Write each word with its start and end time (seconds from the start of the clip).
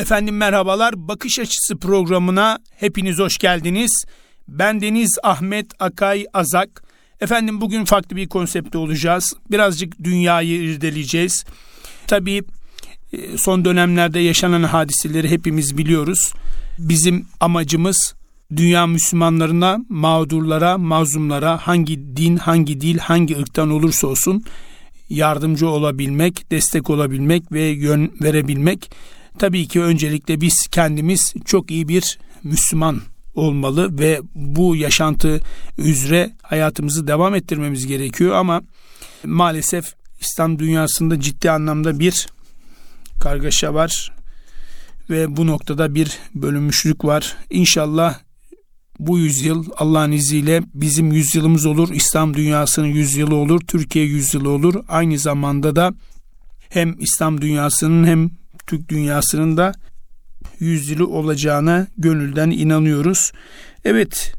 Efendim 0.00 0.36
merhabalar. 0.36 1.08
Bakış 1.08 1.38
Açısı 1.38 1.76
programına 1.76 2.58
hepiniz 2.76 3.18
hoş 3.18 3.38
geldiniz. 3.38 4.04
Ben 4.48 4.80
Deniz 4.80 5.18
Ahmet 5.22 5.66
Akay 5.78 6.26
Azak. 6.32 6.82
Efendim 7.20 7.60
bugün 7.60 7.84
farklı 7.84 8.16
bir 8.16 8.28
konsepte 8.28 8.78
olacağız. 8.78 9.34
Birazcık 9.50 10.04
dünyayı 10.04 10.62
irdeleyeceğiz. 10.62 11.44
Tabii 12.06 12.42
e, 13.12 13.38
son 13.38 13.64
dönemlerde 13.64 14.20
yaşanan 14.20 14.62
hadiseleri 14.62 15.30
hepimiz 15.30 15.78
biliyoruz. 15.78 16.32
Bizim 16.78 17.26
amacımız 17.40 18.14
dünya 18.56 18.86
Müslümanlarına, 18.86 19.78
mağdurlara, 19.88 20.78
mazlumlara 20.78 21.56
hangi 21.56 22.16
din, 22.16 22.36
hangi 22.36 22.80
dil, 22.80 22.98
hangi 22.98 23.38
ırktan 23.38 23.70
olursa 23.70 24.06
olsun 24.06 24.44
yardımcı 25.10 25.68
olabilmek, 25.68 26.50
destek 26.50 26.90
olabilmek 26.90 27.52
ve 27.52 27.62
yön 27.62 28.12
verebilmek. 28.22 28.90
Tabii 29.40 29.68
ki 29.68 29.80
öncelikle 29.80 30.40
biz 30.40 30.66
kendimiz 30.70 31.34
çok 31.44 31.70
iyi 31.70 31.88
bir 31.88 32.18
Müslüman 32.44 33.00
olmalı 33.34 33.98
ve 33.98 34.20
bu 34.34 34.76
yaşantı 34.76 35.40
üzere 35.78 36.30
hayatımızı 36.42 37.06
devam 37.06 37.34
ettirmemiz 37.34 37.86
gerekiyor 37.86 38.34
ama 38.34 38.62
maalesef 39.24 39.94
İslam 40.20 40.58
dünyasında 40.58 41.20
ciddi 41.20 41.50
anlamda 41.50 41.98
bir 41.98 42.26
kargaşa 43.20 43.74
var 43.74 44.12
ve 45.10 45.36
bu 45.36 45.46
noktada 45.46 45.94
bir 45.94 46.18
bölünmüşlük 46.34 47.04
var. 47.04 47.36
İnşallah 47.50 48.18
bu 48.98 49.18
yüzyıl 49.18 49.64
Allah'ın 49.76 50.12
izniyle 50.12 50.62
bizim 50.74 51.12
yüzyılımız 51.12 51.66
olur. 51.66 51.88
İslam 51.92 52.34
dünyasının 52.34 52.86
yüzyılı 52.86 53.34
olur. 53.34 53.60
Türkiye 53.60 54.04
yüzyılı 54.04 54.50
olur. 54.50 54.74
Aynı 54.88 55.18
zamanda 55.18 55.76
da 55.76 55.92
hem 56.68 56.96
İslam 57.00 57.40
dünyasının 57.40 58.06
hem 58.06 58.39
Türk 58.70 58.88
dünyasının 58.88 59.56
da 59.56 59.72
yüzyılı 60.58 61.06
olacağına 61.08 61.86
gönülden 61.98 62.50
inanıyoruz. 62.50 63.32
Evet 63.84 64.34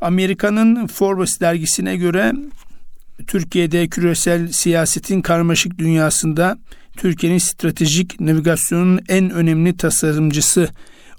Amerika'nın 0.00 0.86
Forbes 0.86 1.40
dergisine 1.40 1.96
göre 1.96 2.32
Türkiye'de 3.26 3.88
küresel 3.88 4.52
siyasetin 4.52 5.22
karmaşık 5.22 5.78
dünyasında 5.78 6.58
Türkiye'nin 6.96 7.38
stratejik 7.38 8.20
navigasyonun 8.20 9.00
en 9.08 9.30
önemli 9.30 9.76
tasarımcısı 9.76 10.68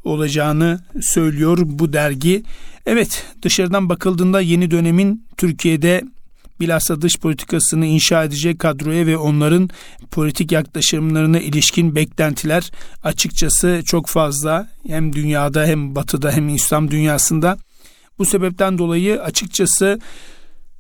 olacağını 0.03 0.79
söylüyor 1.01 1.57
bu 1.61 1.93
dergi. 1.93 2.43
Evet 2.85 3.25
dışarıdan 3.41 3.89
bakıldığında 3.89 4.41
yeni 4.41 4.71
dönemin 4.71 5.25
Türkiye'de 5.37 6.01
bilhassa 6.59 7.01
dış 7.01 7.19
politikasını 7.19 7.85
inşa 7.85 8.23
edecek 8.23 8.59
kadroya 8.59 9.05
ve 9.07 9.17
onların 9.17 9.69
politik 10.11 10.51
yaklaşımlarına 10.51 11.39
ilişkin 11.39 11.95
beklentiler 11.95 12.71
açıkçası 13.03 13.81
çok 13.85 14.07
fazla 14.07 14.69
hem 14.87 15.13
dünyada 15.13 15.65
hem 15.65 15.95
batıda 15.95 16.31
hem 16.31 16.49
İslam 16.49 16.91
dünyasında. 16.91 17.57
Bu 18.19 18.25
sebepten 18.25 18.77
dolayı 18.77 19.21
açıkçası 19.21 19.99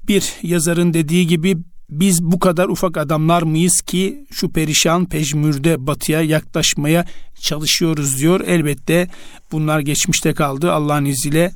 bir 0.07 0.33
yazarın 0.41 0.93
dediği 0.93 1.27
gibi 1.27 1.57
biz 1.89 2.23
bu 2.23 2.39
kadar 2.39 2.69
ufak 2.69 2.97
adamlar 2.97 3.41
mıyız 3.41 3.81
ki 3.81 4.25
şu 4.31 4.51
perişan 4.51 5.05
pejmürde 5.05 5.87
batıya 5.87 6.21
yaklaşmaya 6.21 7.05
çalışıyoruz 7.39 8.19
diyor. 8.19 8.41
Elbette 8.47 9.07
bunlar 9.51 9.79
geçmişte 9.79 10.33
kaldı 10.33 10.71
Allah'ın 10.71 11.05
izniyle. 11.05 11.51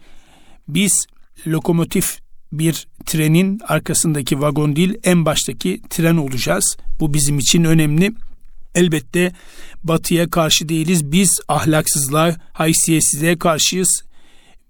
Biz 0.68 1.06
lokomotif 1.48 2.20
bir 2.52 2.88
trenin 3.06 3.60
arkasındaki 3.68 4.42
vagon 4.42 4.76
değil 4.76 4.94
en 5.04 5.26
baştaki 5.26 5.82
tren 5.90 6.18
olacağız. 6.18 6.78
Bu 7.00 7.14
bizim 7.14 7.40
için 7.40 7.64
önemli. 7.64 8.12
Elbette 8.76 9.32
batıya 9.84 10.30
karşı 10.30 10.70
değiliz. 10.70 11.12
Biz 11.12 11.40
ahlaksızlığa, 11.48 12.36
haysiyetsizliğe 12.54 13.40
karşıyız. 13.40 14.04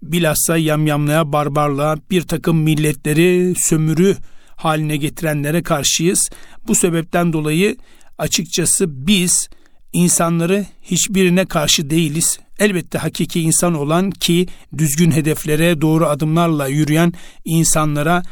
Bilhassa 0.02 0.56
yamyamlığa, 0.56 1.32
barbarlığa, 1.32 1.96
bir 2.10 2.22
takım 2.22 2.58
milletleri 2.58 3.54
sömürü 3.58 4.16
haline 4.56 4.96
getirenlere 4.96 5.62
karşıyız. 5.62 6.30
Bu 6.66 6.74
sebepten 6.74 7.32
dolayı 7.32 7.76
açıkçası 8.18 9.06
biz 9.06 9.48
insanları 9.92 10.66
hiçbirine 10.82 11.46
karşı 11.46 11.90
değiliz. 11.90 12.38
Elbette 12.58 12.98
hakiki 12.98 13.40
insan 13.40 13.74
olan 13.74 14.10
ki 14.10 14.46
düzgün 14.78 15.10
hedeflere 15.10 15.80
doğru 15.80 16.06
adımlarla 16.06 16.68
yürüyen 16.68 17.12
insanlara 17.44 18.22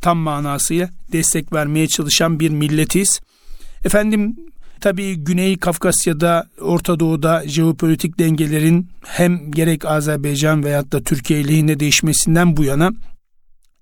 tam 0.00 0.18
manasıyla 0.18 0.90
destek 1.12 1.52
vermeye 1.52 1.88
çalışan 1.88 2.40
bir 2.40 2.50
milletiz. 2.50 3.20
Efendim 3.84 4.36
tabii 4.80 5.14
Güney 5.14 5.56
Kafkasya'da, 5.56 6.46
Orta 6.60 7.00
Doğu'da 7.00 7.48
jeopolitik 7.48 8.18
dengelerin 8.18 8.88
hem 9.04 9.50
gerek 9.50 9.84
Azerbaycan 9.84 10.64
veyahut 10.64 10.92
da 10.92 11.02
Türkiye 11.02 11.48
lehine 11.48 11.80
değişmesinden 11.80 12.56
bu 12.56 12.64
yana 12.64 12.92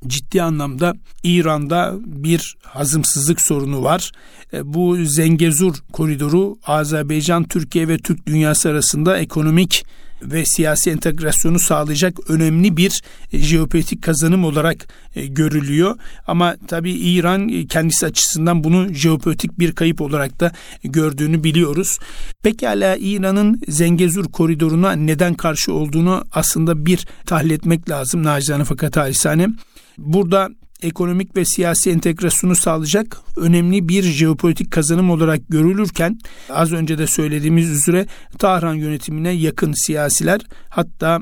ciddi 0.07 0.43
anlamda 0.43 0.95
İran'da 1.23 1.95
bir 2.07 2.57
hazımsızlık 2.63 3.41
sorunu 3.41 3.83
var. 3.83 4.13
E, 4.53 4.75
bu 4.75 4.97
Zengezur 5.05 5.75
koridoru 5.93 6.57
Azerbaycan, 6.67 7.45
Türkiye 7.45 7.89
ve 7.89 7.99
Türk 7.99 8.27
dünyası 8.27 8.69
arasında 8.69 9.19
ekonomik 9.19 9.85
ve 10.23 10.45
siyasi 10.45 10.91
entegrasyonu 10.91 11.59
sağlayacak 11.59 12.31
önemli 12.31 12.77
bir 12.77 13.03
e, 13.33 13.39
jeopolitik 13.39 14.03
kazanım 14.03 14.45
olarak 14.45 14.87
e, 15.15 15.27
görülüyor. 15.27 15.97
Ama 16.27 16.57
tabii 16.69 16.93
İran 16.93 17.49
kendisi 17.49 18.07
açısından 18.07 18.65
bunu 18.65 18.95
jeopolitik 18.95 19.59
bir 19.59 19.73
kayıp 19.73 20.01
olarak 20.01 20.41
da 20.41 20.53
gördüğünü 20.85 21.45
biliyoruz. 21.45 21.99
Pekala 22.43 22.97
İran'ın 22.97 23.61
Zengezur 23.69 24.25
koridoruna 24.25 24.93
neden 24.93 25.35
karşı 25.35 25.73
olduğunu 25.73 26.25
aslında 26.33 26.87
bir 26.87 27.07
tahlil 27.27 27.51
etmek 27.51 27.91
lazım 27.91 28.25
nacizane 28.25 28.65
fakat 28.65 28.97
halisane. 28.97 29.49
Burada 29.99 30.49
ekonomik 30.82 31.37
ve 31.37 31.44
siyasi 31.44 31.91
entegrasyonu 31.91 32.56
sağlayacak 32.56 33.21
önemli 33.37 33.88
bir 33.88 34.03
jeopolitik 34.03 34.71
kazanım 34.71 35.10
olarak 35.10 35.41
görülürken 35.49 36.19
az 36.50 36.72
önce 36.72 36.99
de 36.99 37.06
söylediğimiz 37.06 37.71
üzere 37.71 38.06
Tahran 38.38 38.75
yönetimine 38.75 39.31
yakın 39.31 39.72
siyasiler 39.72 40.41
hatta 40.69 41.21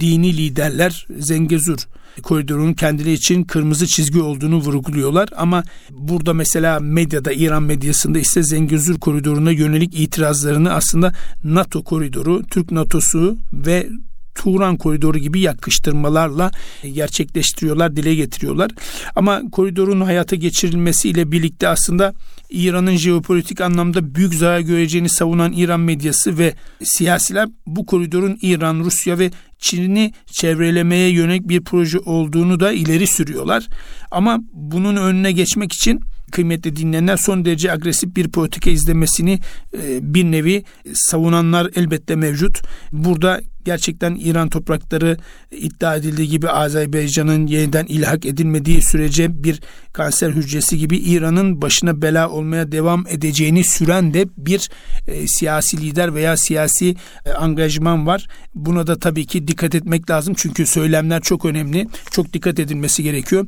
dini 0.00 0.36
liderler 0.36 1.06
Zengezur 1.18 1.78
koridorunun 2.22 2.74
kendileri 2.74 3.12
için 3.12 3.44
kırmızı 3.44 3.86
çizgi 3.86 4.20
olduğunu 4.20 4.56
vurguluyorlar. 4.56 5.28
Ama 5.36 5.62
burada 5.90 6.34
mesela 6.34 6.80
medyada 6.80 7.32
İran 7.32 7.62
medyasında 7.62 8.18
ise 8.18 8.42
Zengezur 8.42 9.00
koridoruna 9.00 9.50
yönelik 9.50 10.00
itirazlarını 10.00 10.72
aslında 10.72 11.12
NATO 11.44 11.84
koridoru, 11.84 12.42
Türk 12.42 12.70
NATO'su 12.70 13.38
ve 13.52 13.88
Turan 14.34 14.76
koridoru 14.76 15.18
gibi 15.18 15.40
yakıştırmalarla 15.40 16.50
gerçekleştiriyorlar, 16.92 17.96
dile 17.96 18.14
getiriyorlar. 18.14 18.70
Ama 19.16 19.42
koridorun 19.52 20.00
hayata 20.00 20.36
geçirilmesiyle 20.36 21.32
birlikte 21.32 21.68
aslında 21.68 22.14
İran'ın 22.50 22.96
jeopolitik 22.96 23.60
anlamda 23.60 24.14
büyük 24.14 24.34
zarar 24.34 24.60
göreceğini 24.60 25.08
savunan 25.08 25.52
İran 25.52 25.80
medyası 25.80 26.38
ve 26.38 26.54
siyasiler 26.82 27.48
bu 27.66 27.86
koridorun 27.86 28.38
İran, 28.42 28.80
Rusya 28.80 29.18
ve 29.18 29.30
Çin'i 29.58 30.12
çevrelemeye 30.26 31.08
yönelik 31.08 31.48
bir 31.48 31.64
proje 31.64 31.98
olduğunu 31.98 32.60
da 32.60 32.72
ileri 32.72 33.06
sürüyorlar. 33.06 33.66
Ama 34.10 34.38
bunun 34.52 34.96
önüne 34.96 35.32
geçmek 35.32 35.72
için 35.72 36.00
kıymetli 36.30 36.76
dinleyenler 36.76 37.16
son 37.16 37.44
derece 37.44 37.72
agresif 37.72 38.16
bir 38.16 38.28
politika 38.28 38.70
izlemesini 38.70 39.40
e, 39.82 40.14
bir 40.14 40.24
nevi 40.24 40.64
savunanlar 40.94 41.70
elbette 41.74 42.16
mevcut. 42.16 42.62
Burada 42.92 43.40
gerçekten 43.64 44.14
İran 44.14 44.48
toprakları 44.48 45.16
iddia 45.50 45.96
edildiği 45.96 46.28
gibi 46.28 46.48
Azerbaycan'ın 46.48 47.46
yeniden 47.46 47.86
ilhak 47.86 48.26
edilmediği 48.26 48.82
sürece 48.82 49.44
bir 49.44 49.60
kanser 49.92 50.30
hücresi 50.30 50.78
gibi 50.78 50.96
İran'ın 50.96 51.62
başına 51.62 52.02
bela 52.02 52.30
olmaya 52.30 52.72
devam 52.72 53.06
edeceğini 53.08 53.64
süren 53.64 54.14
de 54.14 54.26
bir 54.36 54.70
e, 55.06 55.26
siyasi 55.28 55.80
lider 55.80 56.14
veya 56.14 56.36
siyasi 56.36 56.96
e, 57.26 57.30
angajman 57.30 58.06
var. 58.06 58.26
Buna 58.54 58.86
da 58.86 58.98
tabii 58.98 59.26
ki 59.26 59.48
dikkat 59.48 59.74
etmek 59.74 60.10
lazım 60.10 60.34
çünkü 60.36 60.66
söylemler 60.66 61.22
çok 61.22 61.44
önemli. 61.44 61.88
Çok 62.10 62.32
dikkat 62.32 62.58
edilmesi 62.58 63.02
gerekiyor. 63.02 63.46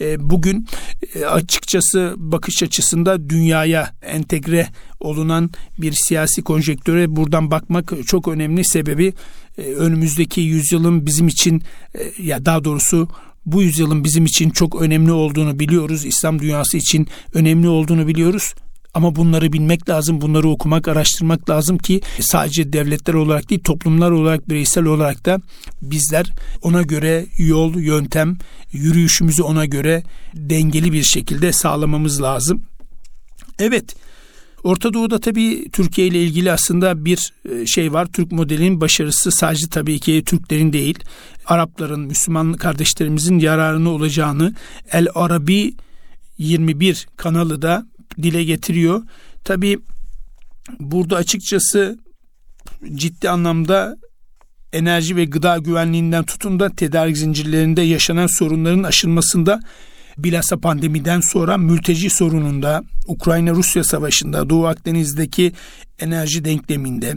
E, 0.00 0.30
bugün 0.30 0.66
e, 1.14 1.24
açıkçası 1.24 2.14
bakış 2.16 2.62
açısında 2.62 3.30
dünyaya 3.30 3.94
entegre 4.02 4.66
olunan 5.00 5.50
bir 5.78 5.92
siyasi 5.92 6.42
konjektüre 6.42 7.16
buradan 7.16 7.50
bakmak 7.50 7.92
çok 8.06 8.28
önemli 8.28 8.64
sebebi 8.64 9.12
e, 9.57 9.57
önümüzdeki 9.62 10.40
yüzyılın 10.40 11.06
bizim 11.06 11.28
için 11.28 11.62
e, 11.94 12.22
ya 12.22 12.44
daha 12.44 12.64
doğrusu 12.64 13.08
bu 13.46 13.62
yüzyılın 13.62 14.04
bizim 14.04 14.24
için 14.24 14.50
çok 14.50 14.82
önemli 14.82 15.12
olduğunu 15.12 15.58
biliyoruz. 15.58 16.04
İslam 16.04 16.38
dünyası 16.38 16.76
için 16.76 17.08
önemli 17.34 17.68
olduğunu 17.68 18.06
biliyoruz. 18.06 18.54
Ama 18.94 19.16
bunları 19.16 19.52
bilmek 19.52 19.88
lazım, 19.88 20.20
bunları 20.20 20.48
okumak, 20.48 20.88
araştırmak 20.88 21.50
lazım 21.50 21.78
ki 21.78 22.00
sadece 22.20 22.72
devletler 22.72 23.14
olarak 23.14 23.50
değil, 23.50 23.62
toplumlar 23.64 24.10
olarak, 24.10 24.48
bireysel 24.48 24.84
olarak 24.84 25.26
da 25.26 25.38
bizler 25.82 26.32
ona 26.62 26.82
göre 26.82 27.26
yol, 27.38 27.74
yöntem, 27.74 28.36
yürüyüşümüzü 28.72 29.42
ona 29.42 29.64
göre 29.64 30.02
dengeli 30.34 30.92
bir 30.92 31.02
şekilde 31.02 31.52
sağlamamız 31.52 32.22
lazım. 32.22 32.62
Evet, 33.58 33.96
Orta 34.64 34.94
Doğu'da 34.94 35.20
tabii 35.20 35.70
Türkiye 35.70 36.06
ile 36.06 36.22
ilgili 36.22 36.52
aslında 36.52 37.04
bir 37.04 37.32
e, 37.50 37.66
şey 37.66 37.92
var. 37.92 38.06
Türk 38.06 38.32
modelinin 38.32 38.80
başarısı 38.80 39.30
sadece 39.30 39.68
tabii 39.68 40.00
ki 40.00 40.22
Türklerin 40.26 40.72
değil, 40.72 40.98
Arapların, 41.46 42.00
Müslüman 42.00 42.52
kardeşlerimizin 42.52 43.38
yararını 43.38 43.90
olacağını 43.90 44.54
El 44.92 45.06
Arabi 45.14 45.74
21 46.38 47.06
kanalı 47.16 47.62
da 47.62 47.86
dile 48.22 48.44
getiriyor. 48.44 49.02
Tabii 49.44 49.78
burada 50.80 51.16
açıkçası 51.16 51.98
ciddi 52.94 53.30
anlamda 53.30 53.96
enerji 54.72 55.16
ve 55.16 55.24
gıda 55.24 55.58
güvenliğinden 55.58 56.24
tutun 56.24 56.60
da 56.60 56.70
tedarik 56.70 57.16
zincirlerinde 57.16 57.82
yaşanan 57.82 58.26
sorunların 58.26 58.82
aşılmasında 58.82 59.60
bilhassa 60.18 60.56
pandemiden 60.56 61.20
sonra 61.20 61.56
mülteci 61.56 62.10
sorununda, 62.10 62.82
Ukrayna-Rusya 63.06 63.84
savaşında, 63.84 64.50
Doğu 64.50 64.66
Akdeniz'deki 64.66 65.52
enerji 65.98 66.44
denkleminde, 66.44 67.14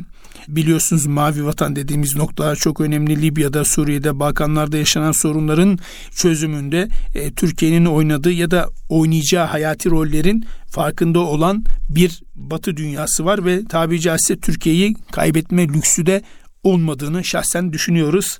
biliyorsunuz 0.47 1.05
mavi 1.05 1.45
vatan 1.45 1.75
dediğimiz 1.75 2.15
noktalar 2.15 2.55
çok 2.55 2.81
önemli. 2.81 3.21
Libya'da, 3.21 3.65
Suriye'de, 3.65 4.19
Balkanlarda 4.19 4.77
yaşanan 4.77 5.11
sorunların 5.11 5.79
çözümünde 6.15 6.87
e, 7.15 7.31
Türkiye'nin 7.31 7.85
oynadığı 7.85 8.31
ya 8.31 8.51
da 8.51 8.69
oynayacağı 8.89 9.45
hayati 9.45 9.89
rollerin 9.89 10.45
farkında 10.67 11.19
olan 11.19 11.63
bir 11.89 12.21
Batı 12.35 12.77
dünyası 12.77 13.25
var 13.25 13.45
ve 13.45 13.65
tabi 13.65 13.99
caizse 13.99 14.37
Türkiye'yi 14.37 14.95
kaybetme 15.11 15.67
lüksü 15.67 16.05
de 16.05 16.21
olmadığını 16.63 17.23
şahsen 17.23 17.73
düşünüyoruz. 17.73 18.39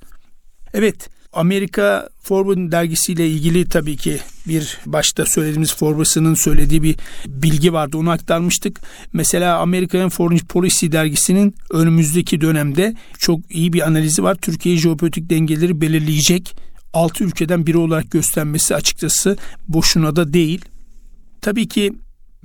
Evet, 0.73 1.09
Amerika 1.33 2.10
Forbes 2.24 2.72
dergisiyle 2.72 3.30
ilgili 3.30 3.69
tabii 3.69 3.98
ki 3.98 4.19
bir 4.48 4.78
başta 4.86 5.25
söylediğimiz 5.25 5.75
Forbes'ın 5.75 6.33
söylediği 6.33 6.83
bir 6.83 6.95
bilgi 7.28 7.74
vardı. 7.74 7.98
Onu 7.98 8.10
aktarmıştık. 8.10 8.81
Mesela 9.13 9.57
Amerikan 9.57 10.10
Foreign 10.10 10.45
Policy 10.45 10.92
dergisinin 10.92 11.56
önümüzdeki 11.69 12.42
dönemde 12.42 12.95
çok 13.19 13.39
iyi 13.50 13.74
bir 13.74 13.88
analizi 13.88 14.24
var. 14.24 14.36
Türkiye 14.36 14.78
jeopolitik 14.78 15.30
dengeleri 15.30 15.81
belirleyecek 15.81 16.56
6 16.94 17.24
ülkeden 17.24 17.68
biri 17.68 17.78
olarak 17.78 18.12
göstermesi 18.12 18.75
açıkçası 18.75 19.38
boşuna 19.68 20.16
da 20.16 20.33
değil. 20.33 20.66
Tabii 21.42 21.68
ki 21.68 21.94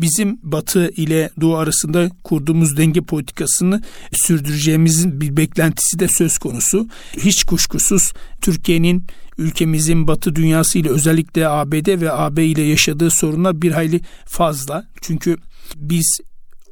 bizim 0.00 0.38
Batı 0.42 0.88
ile 0.88 1.30
Doğu 1.40 1.56
arasında 1.56 2.10
kurduğumuz 2.24 2.76
denge 2.76 3.00
politikasını 3.00 3.82
sürdüreceğimizin 4.12 5.20
bir 5.20 5.36
beklentisi 5.36 5.98
de 5.98 6.08
söz 6.08 6.38
konusu. 6.38 6.88
Hiç 7.16 7.44
kuşkusuz 7.44 8.12
Türkiye'nin 8.40 9.06
ülkemizin 9.38 10.08
Batı 10.08 10.34
dünyası 10.36 10.78
ile 10.78 10.88
özellikle 10.88 11.48
ABD 11.48 12.00
ve 12.00 12.12
AB 12.12 12.44
ile 12.46 12.62
yaşadığı 12.62 13.10
sorunlar 13.10 13.62
bir 13.62 13.72
hayli 13.72 14.00
fazla. 14.26 14.86
Çünkü 15.00 15.36
biz 15.76 16.20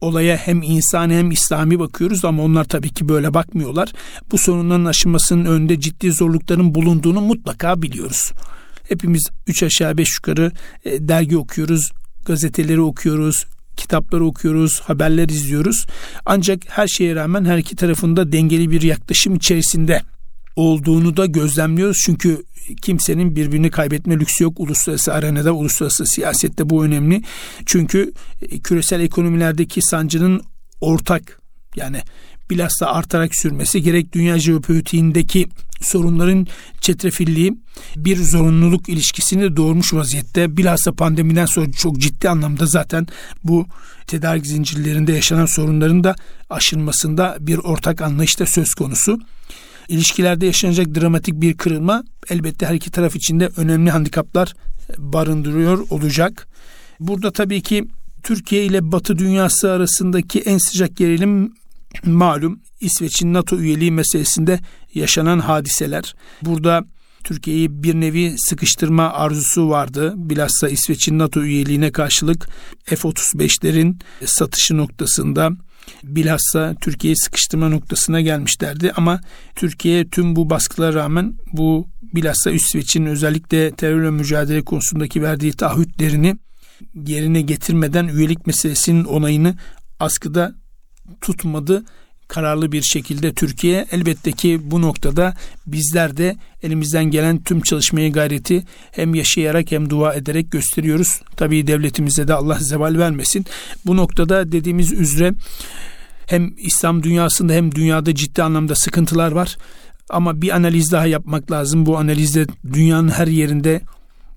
olaya 0.00 0.36
hem 0.36 0.62
insani 0.62 1.14
hem 1.14 1.30
İslami 1.30 1.78
bakıyoruz 1.78 2.24
ama 2.24 2.42
onlar 2.42 2.64
tabii 2.64 2.90
ki 2.90 3.08
böyle 3.08 3.34
bakmıyorlar. 3.34 3.92
Bu 4.30 4.38
sorunların 4.38 4.84
aşılmasının 4.84 5.44
önünde 5.44 5.80
ciddi 5.80 6.12
zorlukların 6.12 6.74
bulunduğunu 6.74 7.20
mutlaka 7.20 7.82
biliyoruz. 7.82 8.32
Hepimiz 8.88 9.28
üç 9.46 9.62
aşağı 9.62 9.98
beş 9.98 10.14
yukarı 10.14 10.52
e, 10.84 11.08
dergi 11.08 11.36
okuyoruz, 11.36 11.90
gazeteleri 12.26 12.80
okuyoruz, 12.80 13.44
kitapları 13.76 14.24
okuyoruz, 14.24 14.80
haberler 14.80 15.28
izliyoruz. 15.28 15.86
Ancak 16.26 16.62
her 16.68 16.86
şeye 16.86 17.14
rağmen 17.14 17.44
her 17.44 17.58
iki 17.58 17.76
tarafında 17.76 18.32
dengeli 18.32 18.70
bir 18.70 18.82
yaklaşım 18.82 19.34
içerisinde 19.34 20.02
olduğunu 20.56 21.16
da 21.16 21.26
gözlemliyoruz. 21.26 21.96
Çünkü 22.04 22.44
kimsenin 22.82 23.36
birbirini 23.36 23.70
kaybetme 23.70 24.20
lüksü 24.20 24.44
yok 24.44 24.60
uluslararası 24.60 25.14
arenada, 25.14 25.52
uluslararası 25.52 26.06
siyasette 26.06 26.70
bu 26.70 26.84
önemli. 26.84 27.22
Çünkü 27.66 28.12
e, 28.42 28.58
küresel 28.58 29.00
ekonomilerdeki 29.00 29.82
sancının 29.82 30.42
ortak 30.80 31.40
yani 31.76 32.00
bilhassa 32.50 32.86
artarak 32.86 33.36
sürmesi 33.36 33.82
gerek 33.82 34.12
dünya 34.12 34.38
jeopolitiğindeki 34.38 35.46
sorunların 35.86 36.46
çetrefilliği 36.80 37.58
bir 37.96 38.16
zorunluluk 38.16 38.88
ilişkisini 38.88 39.56
doğurmuş 39.56 39.94
vaziyette. 39.94 40.56
Bilhassa 40.56 40.92
pandemiden 40.92 41.46
sonra 41.46 41.72
çok 41.72 41.98
ciddi 41.98 42.28
anlamda 42.28 42.66
zaten 42.66 43.06
bu 43.44 43.66
tedarik 44.06 44.46
zincirlerinde 44.46 45.12
yaşanan 45.12 45.46
sorunların 45.46 46.04
da 46.04 46.16
aşılmasında 46.50 47.36
bir 47.40 47.58
ortak 47.58 48.02
anlayışta 48.02 48.46
söz 48.46 48.74
konusu. 48.74 49.18
İlişkilerde 49.88 50.46
yaşanacak 50.46 50.94
dramatik 50.94 51.34
bir 51.34 51.56
kırılma 51.56 52.04
elbette 52.30 52.66
her 52.66 52.74
iki 52.74 52.90
taraf 52.90 53.16
için 53.16 53.40
de 53.40 53.50
önemli 53.56 53.90
handikaplar 53.90 54.54
barındırıyor 54.98 55.86
olacak. 55.90 56.48
Burada 57.00 57.32
tabii 57.32 57.60
ki 57.60 57.88
Türkiye 58.22 58.64
ile 58.64 58.92
Batı 58.92 59.18
dünyası 59.18 59.70
arasındaki 59.70 60.40
en 60.40 60.58
sıcak 60.58 60.96
gerilim 60.96 61.52
malum 62.04 62.60
İsveç'in 62.80 63.34
NATO 63.34 63.58
üyeliği 63.58 63.92
meselesinde 63.92 64.60
yaşanan 64.94 65.38
hadiseler. 65.38 66.14
Burada 66.42 66.84
Türkiye'yi 67.24 67.82
bir 67.82 67.94
nevi 67.94 68.34
sıkıştırma 68.38 69.12
arzusu 69.12 69.68
vardı. 69.68 70.14
Bilhassa 70.16 70.68
İsveç'in 70.68 71.18
NATO 71.18 71.42
üyeliğine 71.42 71.92
karşılık 71.92 72.48
F-35'lerin 72.84 74.00
satışı 74.24 74.76
noktasında 74.76 75.50
bilhassa 76.04 76.74
Türkiye'yi 76.80 77.16
sıkıştırma 77.16 77.68
noktasına 77.68 78.20
gelmişlerdi. 78.20 78.92
Ama 78.96 79.20
Türkiye 79.54 80.08
tüm 80.08 80.36
bu 80.36 80.50
baskılara 80.50 80.94
rağmen 80.94 81.34
bu 81.52 81.88
bilhassa 82.02 82.50
İsveç'in 82.50 83.06
özellikle 83.06 83.70
terörle 83.70 84.10
mücadele 84.10 84.62
konusundaki 84.62 85.22
verdiği 85.22 85.52
taahhütlerini 85.52 86.36
yerine 87.06 87.40
getirmeden 87.40 88.08
üyelik 88.08 88.46
meselesinin 88.46 89.04
onayını 89.04 89.56
askıda 90.00 90.54
tutmadı 91.20 91.84
kararlı 92.28 92.72
bir 92.72 92.82
şekilde 92.82 93.34
Türkiye 93.34 93.86
elbette 93.92 94.32
ki 94.32 94.60
bu 94.64 94.82
noktada 94.82 95.34
bizler 95.66 96.16
de 96.16 96.36
elimizden 96.62 97.04
gelen 97.04 97.42
tüm 97.42 97.60
çalışmayı 97.60 98.12
gayreti 98.12 98.64
hem 98.90 99.14
yaşayarak 99.14 99.72
hem 99.72 99.90
dua 99.90 100.14
ederek 100.14 100.50
gösteriyoruz. 100.50 101.20
Tabii 101.36 101.66
devletimize 101.66 102.28
de 102.28 102.34
Allah 102.34 102.58
zeval 102.60 102.98
vermesin. 102.98 103.46
Bu 103.86 103.96
noktada 103.96 104.52
dediğimiz 104.52 104.92
üzere 104.92 105.32
hem 106.26 106.54
İslam 106.58 107.02
dünyasında 107.02 107.52
hem 107.52 107.74
dünyada 107.74 108.14
ciddi 108.14 108.42
anlamda 108.42 108.74
sıkıntılar 108.74 109.32
var. 109.32 109.56
Ama 110.10 110.42
bir 110.42 110.56
analiz 110.56 110.92
daha 110.92 111.06
yapmak 111.06 111.50
lazım. 111.50 111.86
Bu 111.86 111.98
analizde 111.98 112.46
dünyanın 112.72 113.08
her 113.08 113.26
yerinde 113.26 113.80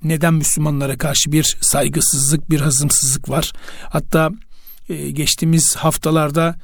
neden 0.03 0.33
Müslümanlara 0.33 0.97
karşı 0.97 1.31
bir 1.31 1.57
saygısızlık, 1.61 2.49
bir 2.49 2.61
hazımsızlık 2.61 3.29
var. 3.29 3.53
Hatta 3.89 4.31
e, 4.89 5.11
geçtiğimiz 5.11 5.75
haftalarda 5.75 6.55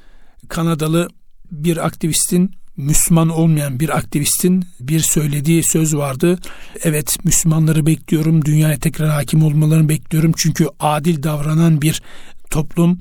Kanadalı 0.50 1.10
bir 1.52 1.86
aktivistin 1.86 2.52
Müslüman 2.78 3.30
olmayan 3.30 3.80
bir 3.80 3.98
aktivistin 3.98 4.66
bir 4.80 5.00
söylediği 5.00 5.64
söz 5.64 5.96
vardı. 5.96 6.40
Evet 6.84 7.26
Müslümanları 7.26 7.86
bekliyorum, 7.86 8.46
dünyaya 8.46 8.80
tekrar 8.80 9.10
hakim 9.10 9.44
olmalarını 9.44 9.90
bekliyorum. 9.90 10.32
Çünkü 10.38 10.68
adil 10.80 11.24
davranan 11.24 11.82
bir 11.82 12.02
toplum, 12.50 13.00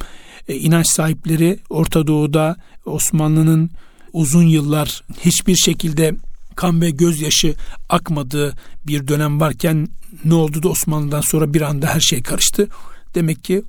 e, 0.48 0.54
inanç 0.54 0.86
sahipleri 0.86 1.58
Orta 1.70 2.06
Doğu'da 2.06 2.56
Osmanlı'nın 2.84 3.70
uzun 4.12 4.46
yıllar 4.46 5.02
hiçbir 5.24 5.56
şekilde 5.56 6.14
kan 6.56 6.80
ve 6.80 6.90
gözyaşı 6.90 7.54
akmadığı 7.88 8.54
bir 8.86 9.08
dönem 9.08 9.40
varken 9.40 9.88
ne 10.24 10.34
oldu 10.34 10.62
da 10.62 10.68
Osmanlı'dan 10.68 11.20
sonra 11.20 11.54
bir 11.54 11.60
anda 11.60 11.86
her 11.86 12.00
şey 12.00 12.22
karıştı. 12.22 12.68
Demek 13.14 13.44
ki 13.44 13.62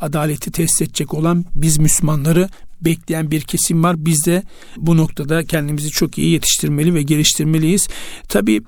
adaleti 0.00 0.50
tesis 0.50 0.82
edecek 0.82 1.14
olan 1.14 1.44
biz 1.54 1.78
Müslümanları 1.78 2.48
bekleyen 2.80 3.30
bir 3.30 3.40
kesim 3.40 3.82
var. 3.82 4.04
Biz 4.04 4.26
de 4.26 4.42
bu 4.76 4.96
noktada 4.96 5.44
kendimizi 5.44 5.90
çok 5.90 6.18
iyi 6.18 6.30
yetiştirmeli 6.30 6.94
ve 6.94 7.02
geliştirmeliyiz. 7.02 7.88
Tabi 8.28 8.62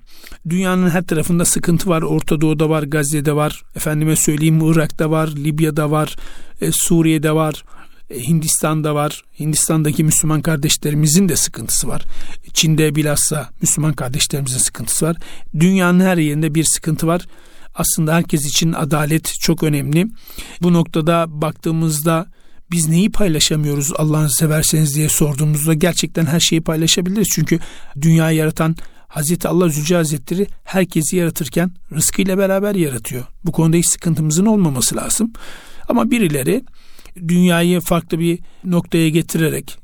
dünyanın 0.48 0.90
her 0.90 1.02
tarafında 1.02 1.44
sıkıntı 1.44 1.88
var. 1.88 2.02
Orta 2.02 2.40
Doğu'da 2.40 2.68
var, 2.68 2.82
Gazze'de 2.82 3.36
var, 3.36 3.62
efendime 3.76 4.16
söyleyeyim 4.16 4.70
Irak'ta 4.70 5.10
var, 5.10 5.28
Libya'da 5.28 5.90
var, 5.90 6.16
e, 6.60 6.72
Suriye'de 6.72 7.32
var. 7.34 7.64
E, 8.10 8.20
Hindistan'da 8.28 8.94
var. 8.94 9.22
Hindistan'daki 9.40 10.04
Müslüman 10.04 10.42
kardeşlerimizin 10.42 11.28
de 11.28 11.36
sıkıntısı 11.36 11.88
var. 11.88 12.02
Çin'de 12.52 12.94
bilhassa 12.94 13.50
Müslüman 13.60 13.92
kardeşlerimizin 13.92 14.58
sıkıntısı 14.58 15.06
var. 15.06 15.16
Dünyanın 15.60 16.00
her 16.00 16.16
yerinde 16.16 16.54
bir 16.54 16.64
sıkıntı 16.64 17.06
var. 17.06 17.26
Aslında 17.74 18.14
herkes 18.14 18.46
için 18.46 18.72
adalet 18.72 19.34
çok 19.40 19.62
önemli. 19.62 20.06
Bu 20.62 20.72
noktada 20.72 21.26
baktığımızda 21.28 22.26
biz 22.70 22.88
neyi 22.88 23.10
paylaşamıyoruz 23.10 23.92
Allah'ını 23.96 24.30
severseniz 24.30 24.94
diye 24.96 25.08
sorduğumuzda 25.08 25.74
gerçekten 25.74 26.26
her 26.26 26.40
şeyi 26.40 26.60
paylaşabiliriz. 26.60 27.28
Çünkü 27.34 27.58
dünyayı 28.00 28.38
yaratan 28.38 28.76
Hazreti 29.08 29.48
Allah 29.48 29.68
Zülce 29.68 29.94
Hazretleri 29.96 30.46
herkesi 30.64 31.16
yaratırken 31.16 31.70
rızkıyla 31.92 32.38
beraber 32.38 32.74
yaratıyor. 32.74 33.24
Bu 33.44 33.52
konuda 33.52 33.76
hiç 33.76 33.86
sıkıntımızın 33.86 34.46
olmaması 34.46 34.96
lazım. 34.96 35.32
Ama 35.88 36.10
birileri 36.10 36.64
dünyayı 37.28 37.80
farklı 37.80 38.18
bir 38.18 38.38
noktaya 38.64 39.08
getirerek 39.08 39.81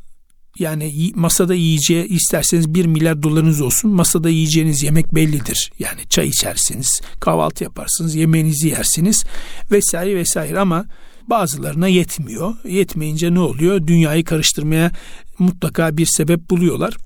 yani 0.59 1.13
masada 1.15 1.55
yiyeceği 1.55 2.05
isterseniz 2.05 2.75
bir 2.75 2.87
milyar 2.87 3.23
dolarınız 3.23 3.61
olsun 3.61 3.91
masada 3.91 4.29
yiyeceğiniz 4.29 4.83
yemek 4.83 5.15
bellidir. 5.15 5.73
Yani 5.79 6.01
çay 6.09 6.29
içersiniz, 6.29 7.01
kahvaltı 7.21 7.65
yaparsınız, 7.65 8.15
yemeğinizi 8.15 8.69
yersiniz 8.69 9.25
vesaire 9.71 10.17
vesaire 10.17 10.61
ama 10.61 10.87
bazılarına 11.27 11.89
yetmiyor. 11.89 12.55
Yetmeyince 12.65 13.35
ne 13.35 13.41
oluyor? 13.41 13.87
Dünyayı 13.87 14.25
karıştırmaya 14.25 14.91
mutlaka 15.39 15.97
bir 15.97 16.07
sebep 16.07 16.51
buluyorlar. 16.51 16.97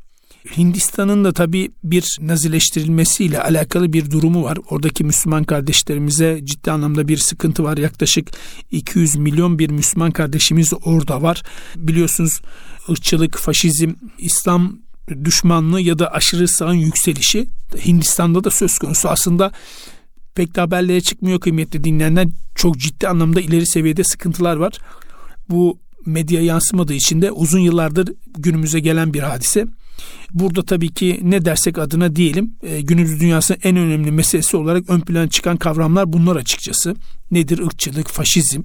Hindistan'ın 0.56 1.24
da 1.24 1.32
tabii 1.32 1.70
bir 1.84 2.18
nazileştirilmesiyle 2.20 3.42
alakalı 3.42 3.92
bir 3.92 4.10
durumu 4.10 4.44
var. 4.44 4.58
Oradaki 4.70 5.04
Müslüman 5.04 5.44
kardeşlerimize 5.44 6.40
ciddi 6.44 6.70
anlamda 6.70 7.08
bir 7.08 7.16
sıkıntı 7.16 7.64
var. 7.64 7.76
Yaklaşık 7.76 8.30
200 8.70 9.16
milyon 9.16 9.58
bir 9.58 9.70
Müslüman 9.70 10.10
kardeşimiz 10.10 10.72
orada 10.84 11.22
var. 11.22 11.42
Biliyorsunuz 11.76 12.40
ırkçılık, 12.90 13.38
faşizm, 13.38 13.92
İslam 14.18 14.78
düşmanlığı 15.24 15.80
ya 15.80 15.98
da 15.98 16.12
aşırı 16.12 16.48
sağın 16.48 16.74
yükselişi 16.74 17.46
Hindistan'da 17.86 18.44
da 18.44 18.50
söz 18.50 18.78
konusu. 18.78 19.08
Aslında 19.08 19.52
pek 20.34 20.56
de 20.56 20.60
haberlere 20.60 21.00
çıkmıyor 21.00 21.40
kıymetli 21.40 21.84
dinleyenler. 21.84 22.28
Çok 22.54 22.78
ciddi 22.78 23.08
anlamda 23.08 23.40
ileri 23.40 23.66
seviyede 23.66 24.04
sıkıntılar 24.04 24.56
var. 24.56 24.78
Bu 25.48 25.78
medya 26.06 26.42
yansımadığı 26.42 26.94
için 26.94 27.22
de 27.22 27.32
uzun 27.32 27.58
yıllardır 27.58 28.14
günümüze 28.38 28.80
gelen 28.80 29.14
bir 29.14 29.22
hadise. 29.22 29.66
Burada 30.30 30.62
tabii 30.62 30.94
ki 30.94 31.20
ne 31.22 31.44
dersek 31.44 31.78
adına 31.78 32.16
diyelim 32.16 32.54
e, 32.62 32.80
günümüz 32.80 33.20
dünyasının 33.20 33.58
en 33.62 33.76
önemli 33.76 34.10
meselesi 34.10 34.56
olarak 34.56 34.90
ön 34.90 35.00
plana 35.00 35.28
çıkan 35.28 35.56
kavramlar 35.56 36.12
bunlar 36.12 36.36
açıkçası. 36.36 36.96
Nedir 37.30 37.58
ırkçılık, 37.58 38.08
faşizm, 38.08 38.62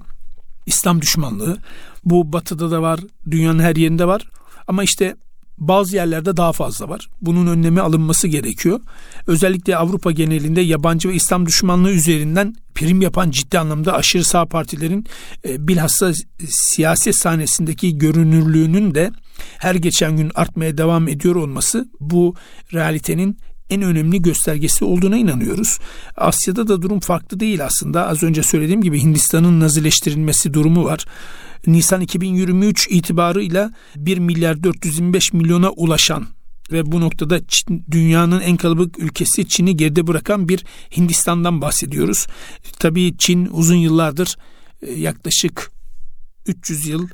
İslam 0.66 1.00
düşmanlığı. 1.00 1.58
Bu 2.04 2.32
batıda 2.32 2.70
da 2.70 2.82
var, 2.82 3.00
dünyanın 3.30 3.58
her 3.62 3.76
yerinde 3.76 4.06
var. 4.06 4.28
Ama 4.66 4.84
işte 4.84 5.16
bazı 5.58 5.96
yerlerde 5.96 6.36
daha 6.36 6.52
fazla 6.52 6.88
var. 6.88 7.08
Bunun 7.22 7.46
önlemi 7.46 7.80
alınması 7.80 8.28
gerekiyor. 8.28 8.80
Özellikle 9.26 9.76
Avrupa 9.76 10.12
genelinde 10.12 10.60
yabancı 10.60 11.08
ve 11.08 11.14
İslam 11.14 11.46
düşmanlığı 11.46 11.90
üzerinden 11.90 12.54
prim 12.74 13.02
yapan 13.02 13.30
ciddi 13.30 13.58
anlamda 13.58 13.94
aşırı 13.94 14.24
sağ 14.24 14.46
partilerin 14.46 15.06
e, 15.48 15.68
bilhassa 15.68 16.12
siyaset 16.48 17.16
sahnesindeki 17.16 17.98
görünürlüğünün 17.98 18.94
de 18.94 19.10
her 19.58 19.74
geçen 19.74 20.16
gün 20.16 20.30
artmaya 20.34 20.78
devam 20.78 21.08
ediyor 21.08 21.36
olması 21.36 21.88
bu 22.00 22.34
realitenin 22.72 23.38
en 23.70 23.82
önemli 23.82 24.22
göstergesi 24.22 24.84
olduğuna 24.84 25.16
inanıyoruz. 25.16 25.78
Asya'da 26.16 26.68
da 26.68 26.82
durum 26.82 27.00
farklı 27.00 27.40
değil 27.40 27.64
aslında. 27.64 28.08
Az 28.08 28.22
önce 28.22 28.42
söylediğim 28.42 28.82
gibi 28.82 29.00
Hindistan'ın 29.00 29.60
nazileştirilmesi 29.60 30.54
durumu 30.54 30.84
var. 30.84 31.04
Nisan 31.66 32.00
2023 32.00 32.88
itibarıyla 32.90 33.72
1 33.96 34.18
milyar 34.18 34.62
425 34.62 35.32
milyona 35.32 35.70
ulaşan 35.70 36.26
ve 36.72 36.92
bu 36.92 37.00
noktada 37.00 37.46
Çin, 37.48 37.84
dünyanın 37.90 38.40
en 38.40 38.56
kalabalık 38.56 38.98
ülkesi 38.98 39.48
Çin'i 39.48 39.76
geride 39.76 40.06
bırakan 40.06 40.48
bir 40.48 40.64
Hindistan'dan 40.96 41.60
bahsediyoruz. 41.60 42.26
Tabii 42.78 43.14
Çin 43.18 43.48
uzun 43.52 43.76
yıllardır 43.76 44.36
e, 44.82 44.92
yaklaşık 44.92 45.70
300 46.46 46.86
yıl 46.86 47.08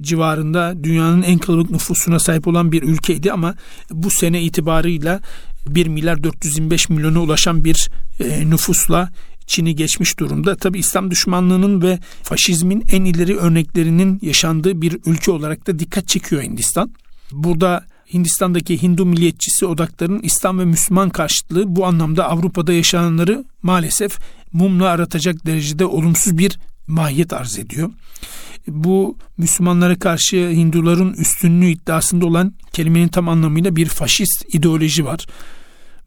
civarında 0.00 0.84
dünyanın 0.84 1.22
en 1.22 1.38
kalabalık 1.38 1.70
nüfusuna 1.70 2.18
sahip 2.18 2.48
olan 2.48 2.72
bir 2.72 2.82
ülkeydi 2.82 3.32
ama 3.32 3.54
bu 3.90 4.10
sene 4.10 4.42
itibarıyla 4.42 5.20
1 5.66 5.86
milyar 5.86 6.22
425 6.22 6.88
milyona 6.88 7.20
ulaşan 7.20 7.64
bir 7.64 7.90
e, 8.20 8.50
nüfusla 8.50 9.10
Çin'i 9.46 9.76
geçmiş 9.76 10.18
durumda. 10.18 10.56
Tabi 10.56 10.78
İslam 10.78 11.10
düşmanlığının 11.10 11.82
ve 11.82 11.98
faşizmin 12.22 12.84
en 12.92 13.04
ileri 13.04 13.36
örneklerinin 13.36 14.18
yaşandığı 14.22 14.82
bir 14.82 14.98
ülke 15.06 15.30
olarak 15.30 15.66
da 15.66 15.78
dikkat 15.78 16.08
çekiyor 16.08 16.42
Hindistan. 16.42 16.92
Burada 17.32 17.84
Hindistan'daki 18.14 18.82
Hindu 18.82 19.06
milliyetçisi 19.06 19.66
odakların 19.66 20.20
İslam 20.22 20.58
ve 20.58 20.64
Müslüman 20.64 21.10
karşıtlığı 21.10 21.76
bu 21.76 21.86
anlamda 21.86 22.28
Avrupa'da 22.28 22.72
yaşananları 22.72 23.44
maalesef 23.62 24.18
mumla 24.52 24.88
aratacak 24.88 25.46
derecede 25.46 25.84
olumsuz 25.84 26.38
bir 26.38 26.58
mahiyet 26.88 27.32
arz 27.32 27.58
ediyor. 27.58 27.90
Bu 28.68 29.16
Müslümanlara 29.36 29.98
karşı 29.98 30.36
Hinduların 30.36 31.12
üstünlüğü 31.12 31.70
iddiasında 31.70 32.26
olan 32.26 32.54
kelimenin 32.72 33.08
tam 33.08 33.28
anlamıyla 33.28 33.76
bir 33.76 33.86
faşist 33.86 34.54
ideoloji 34.54 35.04
var. 35.04 35.26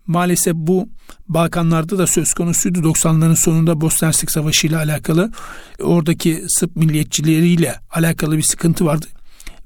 Maalesef 0.07 0.53
bu 0.55 0.89
Balkanlarda 1.29 1.97
da 1.97 2.07
söz 2.07 2.33
konusuydu. 2.33 2.79
90'ların 2.79 3.35
sonunda 3.35 3.81
Bosna 3.81 4.07
Hersek 4.07 4.31
Savaşı 4.31 4.67
ile 4.67 4.77
alakalı 4.77 5.31
oradaki 5.79 6.43
Sırp 6.47 6.75
milliyetçileriyle 6.75 7.75
alakalı 7.91 8.37
bir 8.37 8.43
sıkıntı 8.43 8.85
vardı. 8.85 9.05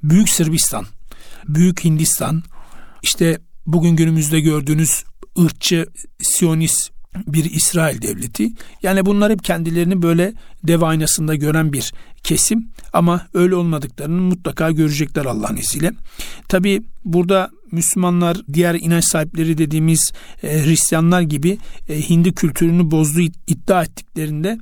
Büyük 0.03 0.29
Sırbistan, 0.29 0.86
Büyük 1.48 1.84
Hindistan, 1.84 2.43
işte 3.03 3.39
bugün 3.65 3.95
günümüzde 3.95 4.39
gördüğünüz 4.39 5.03
ırkçı, 5.39 5.86
siyonist 6.22 6.94
bir 7.27 7.45
İsrail 7.51 8.01
devleti. 8.01 8.51
Yani 8.84 9.05
bunlar 9.05 9.31
hep 9.31 9.43
kendilerini 9.43 10.01
böyle 10.01 10.34
dev 10.63 10.81
aynasında 10.81 11.36
gören 11.36 11.74
bir 11.74 11.93
kesim 12.24 12.67
ama 12.93 13.27
öyle 13.34 13.55
olmadıklarını 13.55 14.22
mutlaka 14.22 14.72
görecekler 14.72 15.25
Allah'ın 15.25 15.55
izniyle. 15.55 15.91
Tabi 16.48 16.84
burada 17.05 17.50
Müslümanlar 17.75 18.38
diğer 18.53 18.75
inanç 18.75 19.05
sahipleri 19.05 19.58
dediğimiz 19.58 20.12
e, 20.44 20.65
Hristiyanlar 20.65 21.22
gibi 21.22 21.58
e, 21.89 22.10
Hindi 22.10 22.34
kültürünü 22.34 22.91
bozduğu 22.91 23.22
iddia 23.48 23.84
ettiklerinde 23.84 24.60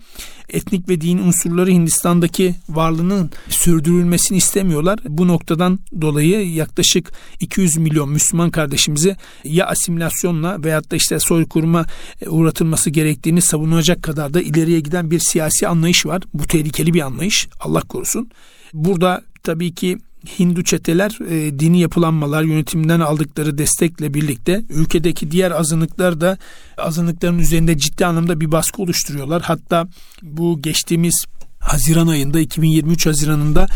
etnik 0.49 0.89
ve 0.89 1.01
din 1.01 1.17
unsurları 1.17 1.69
Hindistan'daki 1.69 2.55
varlığının 2.69 3.31
sürdürülmesini 3.49 4.37
istemiyorlar. 4.37 4.99
Bu 5.07 5.27
noktadan 5.27 5.79
dolayı 6.01 6.53
yaklaşık 6.53 7.11
200 7.39 7.77
milyon 7.77 8.09
Müslüman 8.09 8.51
kardeşimizi 8.51 9.15
ya 9.43 9.67
asimilasyonla 9.67 10.63
veyahut 10.63 10.91
da 10.91 10.95
işte 10.95 11.19
soykırıma 11.19 11.85
e, 12.21 12.29
uğratılması 12.29 12.89
gerektiğini 12.89 13.41
savunacak 13.41 14.03
kadar 14.03 14.33
da 14.33 14.41
ileriye 14.41 14.79
giden 14.79 15.11
bir 15.11 15.19
siyasi 15.19 15.67
anlayış 15.67 16.05
var. 16.05 16.21
Bu 16.33 16.47
tehlikeli 16.47 16.93
bir 16.93 17.01
anlayış. 17.01 17.47
Allah 17.59 17.81
korusun. 17.81 18.29
Burada 18.73 19.21
tabii 19.43 19.73
ki 19.73 19.97
Hindu 20.39 20.63
çeteler 20.63 21.17
e, 21.29 21.59
dini 21.59 21.79
yapılanmalar 21.79 22.43
yönetimden 22.43 22.99
aldıkları 22.99 23.57
destekle 23.57 24.13
birlikte 24.13 24.63
ülkedeki 24.69 25.31
diğer 25.31 25.51
azınlıklar 25.51 26.21
da 26.21 26.37
azınlıkların 26.77 27.39
üzerinde 27.39 27.77
ciddi 27.77 28.05
anlamda 28.05 28.39
bir 28.39 28.51
baskı 28.51 28.81
oluşturuyorlar. 28.81 29.41
Hatta 29.41 29.87
bu 30.21 30.61
geçtiğimiz 30.61 31.25
Haziran 31.59 32.07
ayında 32.07 32.39
2023 32.39 33.05
Haziran'ında 33.05 33.67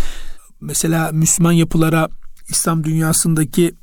mesela 0.61 1.11
Müslüman 1.11 1.51
yapılara 1.51 2.09
İslam 2.49 2.83
dünyasındaki 2.83 3.75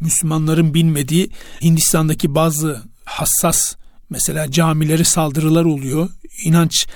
Müslümanların 0.00 0.74
bilmediği 0.74 1.30
Hindistan'daki 1.62 2.34
bazı 2.34 2.82
hassas 3.04 3.74
mesela 4.10 4.50
camileri 4.50 5.04
saldırılar 5.04 5.64
oluyor. 5.64 6.08
İnanç 6.44 6.86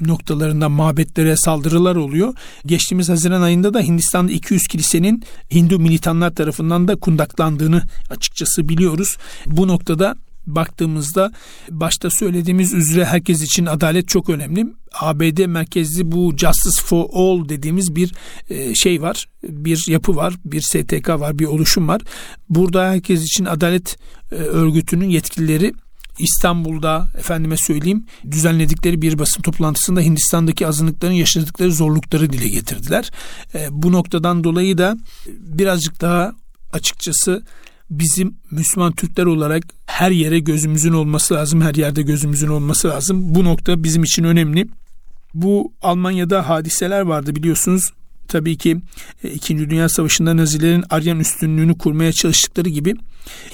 noktalarında 0.00 0.68
mabetlere 0.68 1.36
saldırılar 1.36 1.96
oluyor. 1.96 2.34
Geçtiğimiz 2.66 3.08
Haziran 3.08 3.42
ayında 3.42 3.74
da 3.74 3.80
Hindistan'da 3.80 4.32
200 4.32 4.66
kilisenin 4.66 5.22
Hindu 5.54 5.78
militanlar 5.78 6.34
tarafından 6.34 6.88
da 6.88 6.96
kundaklandığını 6.96 7.82
açıkçası 8.10 8.68
biliyoruz. 8.68 9.16
Bu 9.46 9.68
noktada 9.68 10.16
baktığımızda 10.46 11.32
başta 11.70 12.10
söylediğimiz 12.10 12.74
üzere 12.74 13.04
herkes 13.04 13.42
için 13.42 13.66
adalet 13.66 14.08
çok 14.08 14.30
önemli. 14.30 14.66
ABD 15.00 15.46
merkezli 15.46 16.12
bu 16.12 16.34
Justice 16.36 16.82
for 16.84 17.04
All 17.12 17.48
dediğimiz 17.48 17.96
bir 17.96 18.12
e, 18.50 18.74
şey 18.74 19.02
var. 19.02 19.28
Bir 19.42 19.84
yapı 19.88 20.16
var, 20.16 20.34
bir 20.44 20.60
STK 20.60 21.08
var, 21.08 21.38
bir 21.38 21.46
oluşum 21.46 21.88
var. 21.88 22.02
Burada 22.48 22.90
herkes 22.90 23.22
için 23.22 23.44
adalet 23.44 23.96
e, 24.32 24.34
örgütünün 24.34 25.08
yetkilileri 25.08 25.72
İstanbul'da 26.18 27.08
efendime 27.18 27.56
söyleyeyim 27.56 28.06
düzenledikleri 28.30 29.02
bir 29.02 29.18
basın 29.18 29.42
toplantısında 29.42 30.00
Hindistan'daki 30.00 30.66
azınlıkların 30.66 31.12
yaşadıkları 31.12 31.72
zorlukları 31.72 32.32
dile 32.32 32.48
getirdiler. 32.48 33.10
E, 33.54 33.68
bu 33.70 33.92
noktadan 33.92 34.44
dolayı 34.44 34.78
da 34.78 34.96
birazcık 35.28 36.00
daha 36.00 36.32
açıkçası 36.72 37.42
bizim 37.90 38.36
Müslüman 38.50 38.92
Türkler 38.92 39.24
olarak 39.24 39.64
her 39.86 40.10
yere 40.10 40.38
gözümüzün 40.38 40.92
olması 40.92 41.34
lazım. 41.34 41.60
Her 41.60 41.74
yerde 41.74 42.02
gözümüzün 42.02 42.48
olması 42.48 42.88
lazım. 42.88 43.34
Bu 43.34 43.44
nokta 43.44 43.84
bizim 43.84 44.02
için 44.02 44.24
önemli. 44.24 44.68
Bu 45.34 45.72
Almanya'da 45.82 46.48
hadiseler 46.48 47.00
vardı 47.00 47.36
biliyorsunuz. 47.36 47.92
Tabii 48.28 48.56
ki 48.56 48.76
e, 49.24 49.30
İkinci 49.30 49.70
Dünya 49.70 49.88
Savaşı'nda 49.88 50.36
Nazilerin 50.36 50.84
Aryan 50.90 51.20
üstünlüğünü 51.20 51.78
kurmaya 51.78 52.12
çalıştıkları 52.12 52.68
gibi 52.68 52.94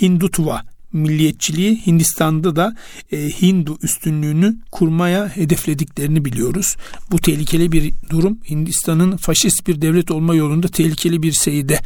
Hindutva 0.01 0.63
milliyetçiliği 0.93 1.87
Hindistan'da 1.87 2.57
da 2.57 2.75
e, 3.13 3.17
Hindu 3.17 3.79
üstünlüğünü 3.83 4.57
kurmaya 4.73 5.29
hedeflediklerini 5.29 6.25
biliyoruz. 6.25 6.77
Bu 7.11 7.19
tehlikeli 7.19 7.73
bir 7.73 7.93
durum. 8.11 8.39
Hindistan'ın 8.51 9.17
faşist 9.17 9.67
bir 9.67 9.83
devlet 9.83 10.11
olma 10.11 10.35
yolunda 10.35 10.69
tehlikeli 10.69 11.23
bir 11.23 11.33
seyide 11.33 11.81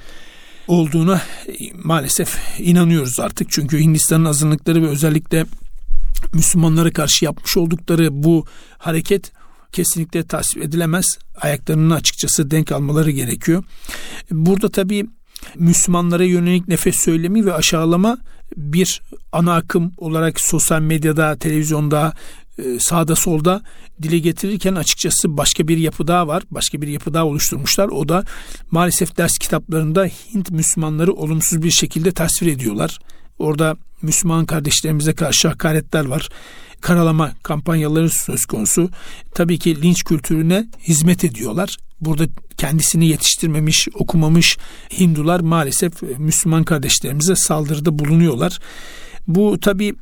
olduğuna 0.68 1.22
e, 1.46 1.52
maalesef 1.84 2.38
inanıyoruz 2.58 3.20
artık. 3.20 3.50
Çünkü 3.50 3.78
Hindistan'ın 3.78 4.24
azınlıkları 4.24 4.82
ve 4.82 4.88
özellikle 4.88 5.46
Müslümanlara 6.32 6.92
karşı 6.92 7.24
yapmış 7.24 7.56
oldukları 7.56 8.22
bu 8.22 8.46
hareket 8.78 9.32
kesinlikle 9.72 10.22
tasvip 10.22 10.64
edilemez. 10.64 11.18
Ayaklarının 11.40 11.90
açıkçası 11.90 12.50
denk 12.50 12.72
almaları 12.72 13.10
gerekiyor. 13.10 13.64
Burada 14.30 14.68
tabii 14.68 15.06
Müslümanlara 15.54 16.24
yönelik 16.24 16.68
nefes 16.68 16.96
söylemi 16.96 17.46
ve 17.46 17.52
aşağılama 17.54 18.18
bir 18.56 19.02
ana 19.32 19.54
akım 19.54 19.92
olarak 19.98 20.40
sosyal 20.40 20.80
medyada, 20.80 21.36
televizyonda 21.36 22.12
e, 22.58 22.78
sağda 22.78 23.16
solda 23.16 23.62
dile 24.02 24.18
getirirken 24.18 24.74
açıkçası 24.74 25.36
başka 25.36 25.68
bir 25.68 25.78
yapı 25.78 26.06
daha 26.06 26.28
var. 26.28 26.42
Başka 26.50 26.82
bir 26.82 26.88
yapı 26.88 27.14
daha 27.14 27.26
oluşturmuşlar. 27.26 27.88
O 27.88 28.08
da 28.08 28.24
maalesef 28.70 29.16
ders 29.16 29.38
kitaplarında 29.38 30.04
Hint 30.04 30.50
Müslümanları 30.50 31.12
olumsuz 31.12 31.62
bir 31.62 31.70
şekilde 31.70 32.12
tasvir 32.12 32.52
ediyorlar. 32.52 32.98
Orada 33.38 33.76
Müslüman 34.02 34.46
kardeşlerimize 34.46 35.14
karşı 35.14 35.48
hakaretler 35.48 36.04
var. 36.04 36.28
Karalama 36.80 37.32
kampanyaları 37.42 38.10
söz 38.10 38.46
konusu. 38.46 38.90
Tabii 39.34 39.58
ki 39.58 39.82
linç 39.82 40.04
kültürüne 40.04 40.66
hizmet 40.82 41.24
ediyorlar. 41.24 41.76
Burada 42.00 42.24
kendisini 42.62 43.08
yetiştirmemiş, 43.08 43.88
okumamış 43.94 44.58
Hindular 44.98 45.40
maalesef 45.40 46.02
Müslüman 46.18 46.64
kardeşlerimize 46.64 47.36
saldırıda 47.36 47.98
bulunuyorlar. 47.98 48.58
Bu 49.28 49.60
tabii 49.60 49.94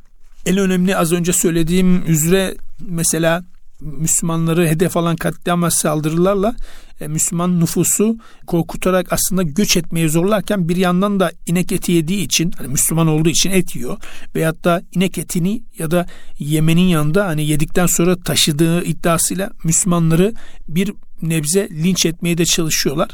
en 0.45 0.57
önemli 0.57 0.97
az 0.97 1.11
önce 1.11 1.33
söylediğim 1.33 2.03
üzere 2.07 2.55
mesela 2.79 3.43
Müslümanları 3.81 4.67
hedef 4.67 4.97
alan 4.97 5.15
katliam 5.15 5.71
saldırılarla 5.71 6.55
e, 6.99 7.07
Müslüman 7.07 7.59
nüfusu 7.59 8.17
korkutarak 8.47 9.13
aslında 9.13 9.43
göç 9.43 9.77
etmeye 9.77 10.09
zorlarken 10.09 10.69
bir 10.69 10.75
yandan 10.75 11.19
da 11.19 11.31
inek 11.45 11.71
eti 11.71 11.91
yediği 11.91 12.25
için 12.25 12.51
hani 12.57 12.67
Müslüman 12.67 13.07
olduğu 13.07 13.29
için 13.29 13.51
et 13.51 13.75
yiyor 13.75 13.97
veyahut 14.35 14.63
da 14.63 14.81
inek 14.91 15.17
etini 15.17 15.63
ya 15.77 15.91
da 15.91 16.05
yemenin 16.39 16.87
yanında 16.87 17.25
hani 17.25 17.45
yedikten 17.45 17.85
sonra 17.85 18.15
taşıdığı 18.19 18.83
iddiasıyla 18.83 19.49
Müslümanları 19.63 20.33
bir 20.67 20.93
nebze 21.21 21.69
linç 21.71 22.05
etmeye 22.05 22.37
de 22.37 22.45
çalışıyorlar. 22.45 23.09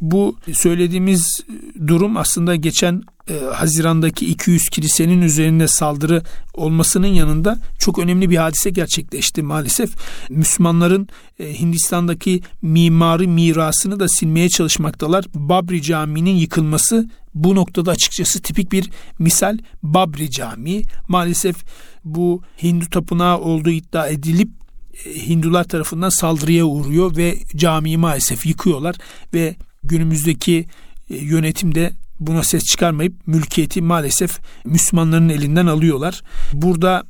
Bu 0.00 0.36
söylediğimiz 0.52 1.40
durum 1.86 2.16
aslında 2.16 2.56
geçen 2.56 3.02
e, 3.30 3.34
Haziran'daki 3.54 4.26
200 4.26 4.68
kilisenin 4.68 5.22
üzerine 5.22 5.68
saldırı 5.68 6.22
olmasının 6.54 7.06
yanında 7.06 7.58
çok 7.78 7.98
önemli 7.98 8.30
bir 8.30 8.36
hadise 8.36 8.70
gerçekleşti 8.70 9.42
maalesef. 9.42 9.94
Müslümanların 10.30 11.08
e, 11.38 11.60
Hindistan'daki 11.60 12.40
mimari 12.62 13.26
mirasını 13.26 14.00
da 14.00 14.08
silmeye 14.08 14.48
çalışmaktalar. 14.48 15.24
Babri 15.34 15.82
Camii'nin 15.82 16.36
yıkılması 16.36 17.08
bu 17.34 17.54
noktada 17.54 17.90
açıkçası 17.90 18.42
tipik 18.42 18.72
bir 18.72 18.90
misal 19.18 19.58
Babri 19.82 20.30
Camii. 20.30 20.82
Maalesef 21.08 21.56
bu 22.04 22.42
Hindu 22.62 22.90
tapınağı 22.90 23.38
olduğu 23.38 23.70
iddia 23.70 24.08
edilip 24.08 24.61
Hindular 25.04 25.64
tarafından 25.64 26.08
saldırıya 26.08 26.64
uğruyor 26.64 27.16
ve 27.16 27.38
camiyi 27.56 27.98
maalesef 27.98 28.46
yıkıyorlar 28.46 28.96
ve 29.34 29.56
günümüzdeki 29.82 30.66
e, 31.10 31.16
yönetimde 31.16 31.92
buna 32.20 32.42
ses 32.42 32.64
çıkarmayıp 32.64 33.26
mülkiyeti 33.26 33.82
maalesef 33.82 34.40
Müslümanların 34.64 35.28
elinden 35.28 35.66
alıyorlar. 35.66 36.22
Burada 36.52 37.04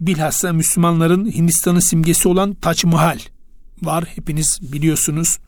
bilhassa 0.00 0.52
Müslümanların 0.52 1.32
Hindistan'ın 1.32 1.80
simgesi 1.80 2.28
olan 2.28 2.54
Taç 2.54 2.84
Mahal 2.84 3.18
var. 3.82 4.04
Hepiniz 4.04 4.72
biliyorsunuz. 4.72 5.38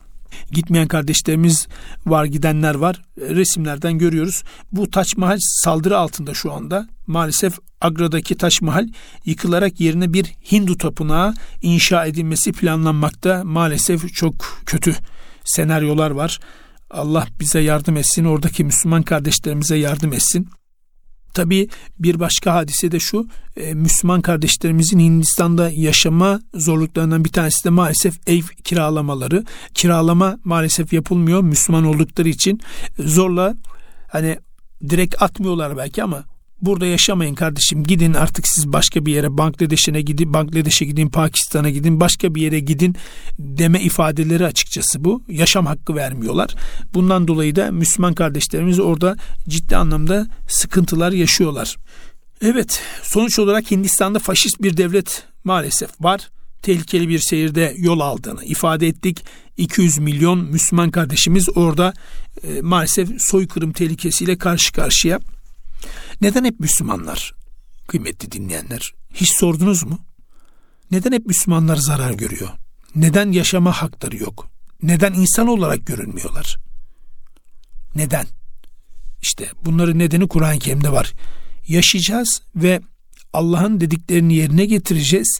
Gitmeyen 0.51 0.87
kardeşlerimiz 0.87 1.67
var, 2.05 2.25
gidenler 2.25 2.75
var. 2.75 3.01
Resimlerden 3.17 3.97
görüyoruz. 3.97 4.43
Bu 4.71 4.91
Taç 4.91 5.17
Mahal 5.17 5.37
saldırı 5.39 5.97
altında 5.97 6.33
şu 6.33 6.53
anda. 6.53 6.87
Maalesef 7.07 7.57
Agra'daki 7.81 8.37
Taş 8.37 8.61
Mahal 8.61 8.87
yıkılarak 9.25 9.79
yerine 9.79 10.13
bir 10.13 10.25
Hindu 10.51 10.77
tapınağı 10.77 11.33
inşa 11.61 12.05
edilmesi 12.05 12.51
planlanmakta. 12.51 13.43
Maalesef 13.43 14.13
çok 14.13 14.61
kötü 14.65 14.95
senaryolar 15.43 16.11
var. 16.11 16.39
Allah 16.89 17.27
bize 17.39 17.59
yardım 17.59 17.97
etsin, 17.97 18.25
oradaki 18.25 18.63
Müslüman 18.63 19.03
kardeşlerimize 19.03 19.75
yardım 19.75 20.13
etsin. 20.13 20.49
Tabii 21.35 21.69
bir 21.99 22.19
başka 22.19 22.53
hadise 22.53 22.91
de 22.91 22.99
şu, 22.99 23.27
e, 23.57 23.73
Müslüman 23.73 24.21
kardeşlerimizin 24.21 24.99
Hindistan'da 24.99 25.69
yaşama 25.69 26.39
zorluklarından 26.53 27.25
bir 27.25 27.29
tanesi 27.29 27.65
de 27.65 27.69
maalesef 27.69 28.15
ev 28.27 28.41
kiralamaları. 28.63 29.43
Kiralama 29.73 30.37
maalesef 30.43 30.93
yapılmıyor 30.93 31.41
Müslüman 31.41 31.83
oldukları 31.83 32.29
için. 32.29 32.59
Zorla 32.99 33.55
hani 34.11 34.39
direkt 34.89 35.21
atmıyorlar 35.21 35.77
belki 35.77 36.03
ama 36.03 36.23
burada 36.65 36.85
yaşamayın 36.85 37.35
kardeşim. 37.35 37.83
Gidin 37.83 38.13
artık 38.13 38.47
siz 38.47 38.73
başka 38.73 39.05
bir 39.05 39.13
yere 39.13 39.37
Bangladeş'e 39.37 40.01
gidin 40.01 40.33
Bangladeş'e 40.33 40.85
gidin 40.85 41.09
Pakistan'a 41.09 41.69
gidin 41.69 41.99
başka 41.99 42.35
bir 42.35 42.41
yere 42.41 42.59
gidin 42.59 42.95
deme 43.39 43.81
ifadeleri 43.81 44.45
açıkçası 44.45 45.03
bu. 45.03 45.23
Yaşam 45.27 45.65
hakkı 45.65 45.95
vermiyorlar. 45.95 46.55
Bundan 46.93 47.27
dolayı 47.27 47.55
da 47.55 47.71
Müslüman 47.71 48.13
kardeşlerimiz 48.13 48.79
orada 48.79 49.15
ciddi 49.47 49.77
anlamda 49.77 50.27
sıkıntılar 50.47 51.11
yaşıyorlar. 51.11 51.75
Evet 52.41 52.81
sonuç 53.03 53.39
olarak 53.39 53.71
Hindistan'da 53.71 54.19
faşist 54.19 54.61
bir 54.61 54.77
devlet 54.77 55.23
maalesef 55.43 55.89
var. 56.01 56.29
Tehlikeli 56.61 57.09
bir 57.09 57.19
seyirde 57.19 57.73
yol 57.77 57.99
aldığını 57.99 58.43
ifade 58.43 58.87
ettik. 58.87 59.25
200 59.57 59.97
milyon 59.97 60.39
Müslüman 60.39 60.91
kardeşimiz 60.91 61.57
orada 61.57 61.93
e, 62.43 62.61
maalesef 62.61 63.21
soykırım 63.21 63.71
tehlikesiyle 63.71 64.37
karşı 64.37 64.73
karşıya 64.73 65.19
neden 66.21 66.45
hep 66.45 66.59
Müslümanlar? 66.59 67.33
Kıymetli 67.87 68.31
dinleyenler, 68.31 68.93
hiç 69.13 69.31
sordunuz 69.35 69.83
mu? 69.83 69.99
Neden 70.91 71.11
hep 71.11 71.25
Müslümanlar 71.25 71.75
zarar 71.75 72.13
görüyor? 72.13 72.49
Neden 72.95 73.31
yaşama 73.31 73.71
hakları 73.71 74.17
yok? 74.17 74.49
Neden 74.83 75.13
insan 75.13 75.47
olarak 75.47 75.85
görünmüyorlar? 75.85 76.57
Neden? 77.95 78.25
İşte 79.21 79.51
bunların 79.65 79.99
nedeni 79.99 80.27
Kur'an-ı 80.27 80.59
Kerim'de 80.59 80.91
var. 80.91 81.13
Yaşayacağız 81.67 82.41
ve 82.55 82.81
Allah'ın 83.33 83.81
dediklerini 83.81 84.35
yerine 84.35 84.65
getireceğiz. 84.65 85.39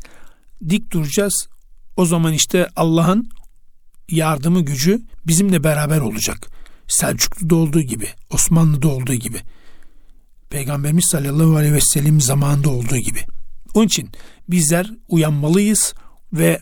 Dik 0.70 0.92
duracağız. 0.92 1.48
O 1.98 2.06
zaman 2.06 2.34
işte 2.34 2.70
Allah'ın 2.76 3.30
yardımı 4.10 4.62
gücü 4.62 5.02
bizimle 5.28 5.64
beraber 5.64 6.00
olacak. 6.00 6.50
Selçuklu'da 6.88 7.56
olduğu 7.56 7.82
gibi, 7.82 8.10
Osmanlı'da 8.30 8.88
olduğu 8.88 9.14
gibi. 9.14 9.42
Peygamberimiz 10.56 11.06
sallallahu 11.12 11.56
aleyhi 11.56 11.74
ve 11.74 11.82
sellem 11.82 12.22
zamanında 12.22 12.70
olduğu 12.70 12.98
gibi. 12.98 13.20
Onun 13.74 13.86
için 13.86 14.10
bizler 14.50 14.92
uyanmalıyız 15.08 15.94
ve 16.34 16.60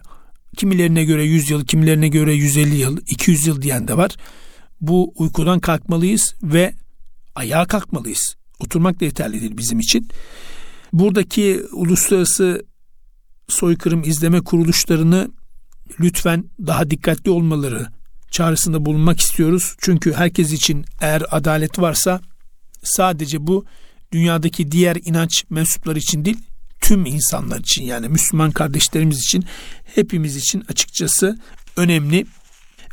kimilerine 0.58 1.04
göre 1.04 1.24
100 1.24 1.50
yıl, 1.50 1.66
kimilerine 1.66 2.08
göre 2.08 2.34
150 2.34 2.76
yıl, 2.76 2.98
200 3.08 3.48
yıl 3.48 3.62
diyen 3.62 3.88
de 3.88 3.98
var. 3.98 4.16
Bu 4.82 5.14
uykudan 5.16 5.60
kalkmalıyız 5.60 6.36
ve 6.44 6.74
ayağa 7.36 7.66
kalkmalıyız. 7.66 8.36
Oturmak 8.60 9.00
da 9.00 9.06
yeterli 9.06 9.42
değil 9.42 9.58
bizim 9.58 9.80
için. 9.80 10.08
Buradaki 10.94 11.62
uluslararası 11.72 12.66
soykırım 13.48 14.04
izleme 14.04 14.42
kuruluşlarını 14.42 15.32
lütfen 16.00 16.44
daha 16.68 16.90
dikkatli 16.90 17.32
olmaları 17.32 17.88
çağrısında 18.32 18.86
bulunmak 18.86 19.20
istiyoruz. 19.20 19.76
Çünkü 19.80 20.14
herkes 20.14 20.52
için 20.52 20.86
eğer 21.02 21.24
adalet 21.32 21.80
varsa 21.80 22.22
sadece 22.84 23.48
bu 23.48 23.66
dünyadaki 24.14 24.72
diğer 24.72 24.98
inanç 25.06 25.44
mensupları 25.50 26.00
için 26.00 26.26
değil 26.26 26.38
tüm 26.82 27.06
insanlar 27.06 27.60
için 27.60 27.84
yani 27.84 28.10
Müslüman 28.10 28.52
kardeşlerimiz 28.52 29.18
için 29.18 29.46
hepimiz 29.96 30.36
için 30.36 30.64
açıkçası 30.70 31.40
önemli. 31.78 32.26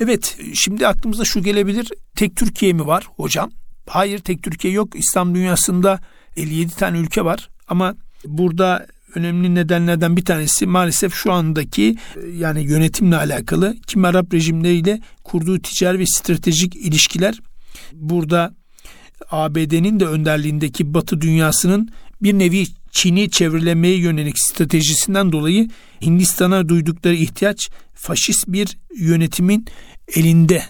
Evet 0.01 0.37
şimdi 0.55 0.87
aklımıza 0.87 1.25
şu 1.25 1.43
gelebilir 1.43 1.89
tek 2.17 2.37
Türkiye 2.37 2.73
mi 2.73 2.87
var 2.87 3.07
hocam? 3.17 3.51
Hayır 3.87 4.19
tek 4.19 4.43
Türkiye 4.43 4.73
yok 4.73 4.89
İslam 4.95 5.35
dünyasında 5.35 6.01
57 6.37 6.75
tane 6.75 6.99
ülke 6.99 7.25
var 7.25 7.49
ama 7.69 7.95
burada 8.25 8.87
önemli 9.15 9.55
nedenlerden 9.55 10.17
bir 10.17 10.25
tanesi 10.25 10.67
maalesef 10.67 11.15
şu 11.15 11.33
andaki 11.33 11.97
yani 12.33 12.63
yönetimle 12.63 13.17
alakalı 13.17 13.77
kim 13.87 14.05
Arap 14.05 14.35
rejimleriyle 14.35 15.01
kurduğu 15.25 15.59
ticari 15.59 15.99
ve 15.99 16.07
stratejik 16.07 16.77
ilişkiler 16.77 17.41
burada 17.93 18.55
ABD'nin 19.31 20.01
de 20.01 20.07
önderliğindeki 20.07 20.95
Batı 20.95 21.21
dünyasının 21.21 21.89
bir 22.23 22.39
nevi 22.39 22.67
Çin'i 22.91 23.31
çevrilemeye 23.31 23.97
yönelik 23.97 24.39
stratejisinden 24.39 25.33
dolayı 25.33 25.69
Hindistan'a 26.03 26.69
duydukları 26.69 27.15
ihtiyaç 27.15 27.71
faşist 27.95 28.45
bir 28.49 28.79
yönetimin 28.97 29.67
elinde 30.17 30.63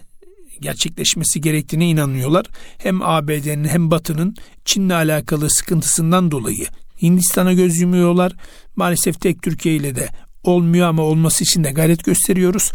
gerçekleşmesi 0.60 1.40
gerektiğine 1.40 1.88
inanıyorlar. 1.88 2.46
Hem 2.78 3.02
ABD'nin 3.02 3.68
hem 3.68 3.90
Batı'nın 3.90 4.36
Çin'le 4.64 4.90
alakalı 4.90 5.50
sıkıntısından 5.50 6.30
dolayı 6.30 6.66
Hindistan'a 7.02 7.52
göz 7.52 7.80
yumuyorlar. 7.80 8.32
Maalesef 8.76 9.20
tek 9.20 9.42
Türkiye 9.42 9.76
ile 9.76 9.94
de 9.94 10.08
olmuyor 10.42 10.88
ama 10.88 11.02
olması 11.02 11.44
için 11.44 11.64
de 11.64 11.70
gayret 11.70 12.04
gösteriyoruz. 12.04 12.72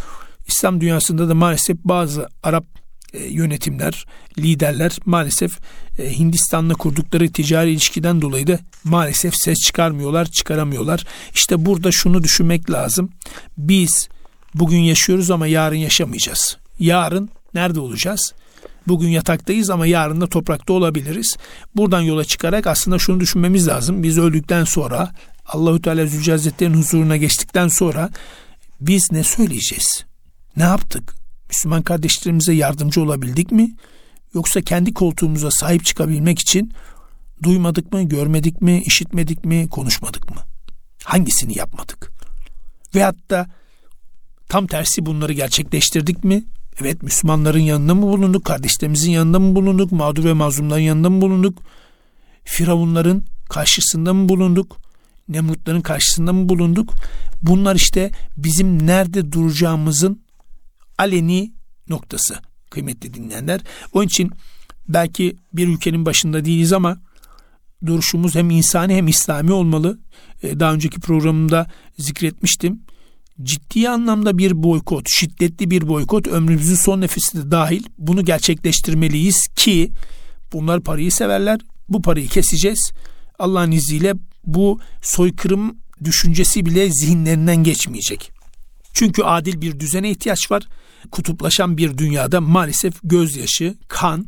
İslam 0.47 0.81
dünyasında 0.81 1.29
da 1.29 1.35
maalesef 1.35 1.77
bazı 1.77 2.27
Arap 2.43 2.65
yönetimler, 3.29 4.05
liderler 4.37 4.97
maalesef 5.05 5.59
e, 5.99 6.19
Hindistan'la 6.19 6.73
kurdukları 6.73 7.31
ticari 7.31 7.71
ilişkiden 7.71 8.21
dolayı 8.21 8.47
da 8.47 8.59
maalesef 8.83 9.35
ses 9.35 9.59
çıkarmıyorlar, 9.59 10.25
çıkaramıyorlar. 10.25 11.05
İşte 11.33 11.65
burada 11.65 11.91
şunu 11.91 12.23
düşünmek 12.23 12.71
lazım. 12.71 13.09
Biz 13.57 14.09
bugün 14.53 14.79
yaşıyoruz 14.79 15.31
ama 15.31 15.47
yarın 15.47 15.75
yaşamayacağız. 15.75 16.57
Yarın 16.79 17.29
nerede 17.53 17.79
olacağız? 17.79 18.33
Bugün 18.87 19.09
yataktayız 19.09 19.69
ama 19.69 19.87
yarın 19.87 20.21
da 20.21 20.27
toprakta 20.27 20.73
olabiliriz. 20.73 21.37
Buradan 21.75 22.01
yola 22.01 22.23
çıkarak 22.23 22.67
aslında 22.67 22.99
şunu 22.99 23.19
düşünmemiz 23.19 23.67
lazım. 23.67 24.03
Biz 24.03 24.17
öldükten 24.17 24.63
sonra 24.63 25.11
Allahü 25.45 25.81
Teala 25.81 26.05
Zülce 26.05 26.31
Hazretleri'nin 26.31 26.77
huzuruna 26.77 27.17
geçtikten 27.17 27.67
sonra 27.67 28.09
biz 28.81 29.11
ne 29.11 29.23
söyleyeceğiz? 29.23 30.05
Ne 30.57 30.63
yaptık? 30.63 31.24
Müslüman 31.49 31.81
kardeşlerimize 31.81 32.53
yardımcı 32.53 33.01
olabildik 33.01 33.51
mi? 33.51 33.75
Yoksa 34.33 34.61
kendi 34.61 34.93
koltuğumuza 34.93 35.51
sahip 35.51 35.85
çıkabilmek 35.85 36.39
için 36.39 36.73
duymadık 37.43 37.93
mı, 37.93 38.03
görmedik 38.03 38.61
mi, 38.61 38.81
işitmedik 38.85 39.45
mi, 39.45 39.69
konuşmadık 39.69 40.29
mı? 40.35 40.41
Hangisini 41.03 41.57
yapmadık? 41.57 42.11
Veyahut 42.95 43.29
da 43.29 43.47
tam 44.49 44.67
tersi 44.67 45.05
bunları 45.05 45.33
gerçekleştirdik 45.33 46.23
mi? 46.23 46.43
Evet 46.81 47.03
Müslümanların 47.03 47.59
yanında 47.59 47.95
mı 47.95 48.01
bulunduk? 48.01 48.45
Kardeşlerimizin 48.45 49.11
yanında 49.11 49.39
mı 49.39 49.55
bulunduk? 49.55 49.91
Mağdur 49.91 50.23
ve 50.23 50.33
mazlumların 50.33 50.81
yanında 50.81 51.09
mı 51.09 51.21
bulunduk? 51.21 51.57
Firavunların 52.43 53.23
karşısında 53.49 54.13
mı 54.13 54.29
bulunduk? 54.29 54.77
Nemrutların 55.29 55.81
karşısında 55.81 56.33
mı 56.33 56.49
bulunduk? 56.49 56.93
Bunlar 57.41 57.75
işte 57.75 58.11
bizim 58.37 58.87
nerede 58.87 59.31
duracağımızın 59.31 60.24
aleni 60.97 61.53
noktası 61.89 62.35
kıymetli 62.69 63.13
dinleyenler. 63.13 63.61
Onun 63.93 64.05
için 64.05 64.31
belki 64.87 65.35
bir 65.53 65.67
ülkenin 65.67 66.05
başında 66.05 66.45
değiliz 66.45 66.73
ama 66.73 67.01
duruşumuz 67.85 68.35
hem 68.35 68.49
insani 68.49 68.95
hem 68.95 69.07
İslami 69.07 69.51
olmalı. 69.51 69.99
Ee, 70.43 70.59
daha 70.59 70.73
önceki 70.73 70.99
programımda 70.99 71.67
zikretmiştim. 71.97 72.81
Ciddi 73.43 73.89
anlamda 73.89 74.37
bir 74.37 74.63
boykot, 74.63 75.05
şiddetli 75.09 75.71
bir 75.71 75.87
boykot 75.87 76.27
ömrümüzün 76.27 76.75
son 76.75 77.01
nefesi 77.01 77.37
de 77.37 77.51
dahil 77.51 77.83
bunu 77.97 78.25
gerçekleştirmeliyiz 78.25 79.47
ki 79.47 79.91
bunlar 80.53 80.81
parayı 80.81 81.11
severler. 81.11 81.59
Bu 81.89 82.01
parayı 82.01 82.27
keseceğiz. 82.27 82.91
Allah'ın 83.39 83.71
izniyle 83.71 84.13
bu 84.45 84.79
soykırım 85.01 85.77
düşüncesi 86.03 86.65
bile 86.65 86.91
zihinlerinden 86.91 87.63
geçmeyecek. 87.63 88.34
Çünkü 88.95 89.23
adil 89.23 89.61
bir 89.61 89.79
düzene 89.79 90.11
ihtiyaç 90.11 90.51
var. 90.51 90.63
Kutuplaşan 91.11 91.77
bir 91.77 91.97
dünyada 91.97 92.41
maalesef 92.41 92.93
gözyaşı, 93.03 93.75
kan, 93.87 94.27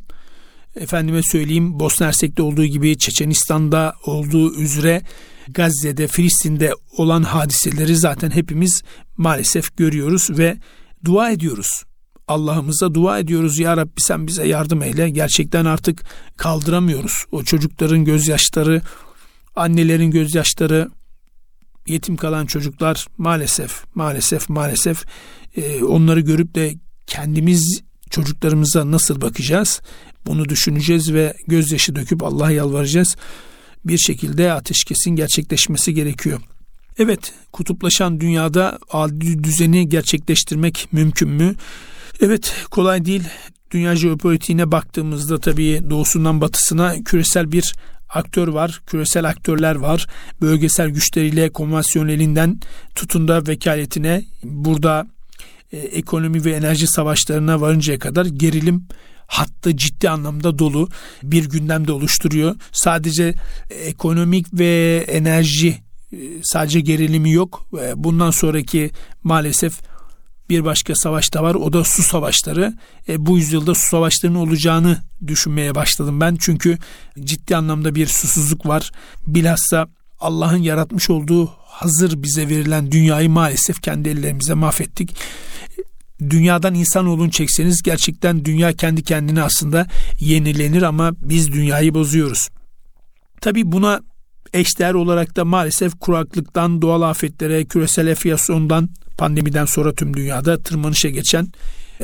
efendime 0.75 1.23
söyleyeyim 1.23 1.79
Bosna 1.79 2.07
Hersek'te 2.07 2.41
olduğu 2.41 2.65
gibi 2.65 2.97
Çeçenistan'da 2.97 3.95
olduğu 4.05 4.55
üzere 4.55 5.01
Gazze'de, 5.49 6.07
Filistin'de 6.07 6.73
olan 6.97 7.23
hadiseleri 7.23 7.95
zaten 7.95 8.31
hepimiz 8.31 8.83
maalesef 9.17 9.77
görüyoruz 9.77 10.29
ve 10.29 10.57
dua 11.05 11.31
ediyoruz. 11.31 11.83
Allah'ımıza 12.27 12.93
dua 12.93 13.19
ediyoruz 13.19 13.59
ya 13.59 13.77
Rabbi 13.77 14.01
sen 14.01 14.27
bize 14.27 14.47
yardım 14.47 14.81
eyle. 14.81 15.09
Gerçekten 15.09 15.65
artık 15.65 16.03
kaldıramıyoruz. 16.37 17.25
O 17.31 17.43
çocukların 17.43 18.05
gözyaşları, 18.05 18.81
annelerin 19.55 20.11
gözyaşları, 20.11 20.89
yetim 21.87 22.17
kalan 22.17 22.45
çocuklar 22.45 23.07
maalesef 23.17 23.83
maalesef 23.95 24.49
maalesef 24.49 25.05
e, 25.55 25.83
onları 25.83 26.19
görüp 26.19 26.55
de 26.55 26.73
kendimiz 27.07 27.81
çocuklarımıza 28.09 28.91
nasıl 28.91 29.21
bakacağız? 29.21 29.81
Bunu 30.25 30.49
düşüneceğiz 30.49 31.13
ve 31.13 31.33
gözyaşı 31.47 31.95
döküp 31.95 32.23
Allah'a 32.23 32.51
yalvaracağız. 32.51 33.15
Bir 33.85 33.97
şekilde 33.97 34.53
ateşkesin 34.53 35.11
gerçekleşmesi 35.11 35.93
gerekiyor. 35.93 36.41
Evet, 36.97 37.33
kutuplaşan 37.51 38.19
dünyada 38.19 38.79
adil 38.91 39.43
düzeni 39.43 39.89
gerçekleştirmek 39.89 40.87
mümkün 40.91 41.29
mü? 41.29 41.55
Evet, 42.21 42.53
kolay 42.71 43.05
değil. 43.05 43.23
Dünya 43.71 43.95
jeopolitiğine 43.95 44.71
baktığımızda 44.71 45.39
tabii 45.39 45.81
doğusundan 45.89 46.41
batısına 46.41 47.03
küresel 47.03 47.51
bir 47.51 47.73
aktör 48.09 48.47
var, 48.47 48.81
küresel 48.87 49.25
aktörler 49.25 49.75
var. 49.75 50.07
Bölgesel 50.41 50.89
güçleriyle 50.89 51.49
konvansiyonelinden 51.49 52.59
tutun 52.95 53.27
da 53.27 53.47
vekaletine 53.47 54.23
burada 54.43 55.07
e, 55.71 55.77
ekonomi 55.77 56.45
ve 56.45 56.51
enerji 56.51 56.87
savaşlarına 56.87 57.61
varıncaya 57.61 57.99
kadar 57.99 58.25
gerilim 58.25 58.87
hattı 59.27 59.77
ciddi 59.77 60.09
anlamda 60.09 60.59
dolu 60.59 60.89
bir 61.23 61.49
gündemde 61.49 61.91
oluşturuyor. 61.91 62.55
Sadece 62.71 63.33
ekonomik 63.69 64.47
ve 64.53 65.05
enerji 65.07 65.77
e, 66.13 66.17
sadece 66.43 66.79
gerilimi 66.79 67.31
yok. 67.31 67.67
Bundan 67.95 68.31
sonraki 68.31 68.91
maalesef 69.23 69.79
bir 70.49 70.65
başka 70.65 70.95
savaş 70.95 71.33
da 71.33 71.43
var. 71.43 71.55
O 71.55 71.73
da 71.73 71.83
su 71.83 72.03
savaşları. 72.03 72.73
E, 73.09 73.25
bu 73.25 73.37
yüzyılda 73.37 73.75
su 73.75 73.87
savaşlarının 73.87 74.39
olacağını 74.39 74.97
düşünmeye 75.27 75.75
başladım 75.75 76.21
ben. 76.21 76.37
Çünkü 76.39 76.77
ciddi 77.19 77.55
anlamda 77.55 77.95
bir 77.95 78.07
susuzluk 78.07 78.65
var. 78.65 78.91
Bilhassa 79.27 79.87
Allah'ın 80.19 80.57
yaratmış 80.57 81.09
olduğu 81.09 81.47
hazır 81.65 82.23
bize 82.23 82.49
verilen 82.49 82.91
dünyayı 82.91 83.29
maalesef 83.29 83.81
kendi 83.81 84.09
ellerimize 84.09 84.53
mahvettik. 84.53 85.15
Dünyadan 86.29 86.75
insanoğlunu 86.75 87.31
çekseniz 87.31 87.81
gerçekten 87.81 88.45
dünya 88.45 88.73
kendi 88.73 89.03
kendine 89.03 89.41
aslında 89.41 89.87
yenilenir 90.19 90.81
ama 90.81 91.11
biz 91.21 91.51
dünyayı 91.51 91.93
bozuyoruz. 91.93 92.47
Tabi 93.41 93.71
buna 93.71 94.01
eşdeğer 94.53 94.93
olarak 94.93 95.35
da 95.35 95.45
maalesef 95.45 95.99
kuraklıktan, 95.99 96.81
doğal 96.81 97.01
afetlere, 97.01 97.65
küresel 97.65 98.07
enflasyondan, 98.07 98.89
pandemiden 99.17 99.65
sonra 99.65 99.93
tüm 99.93 100.17
dünyada 100.17 100.61
tırmanışa 100.61 101.09
geçen 101.09 101.47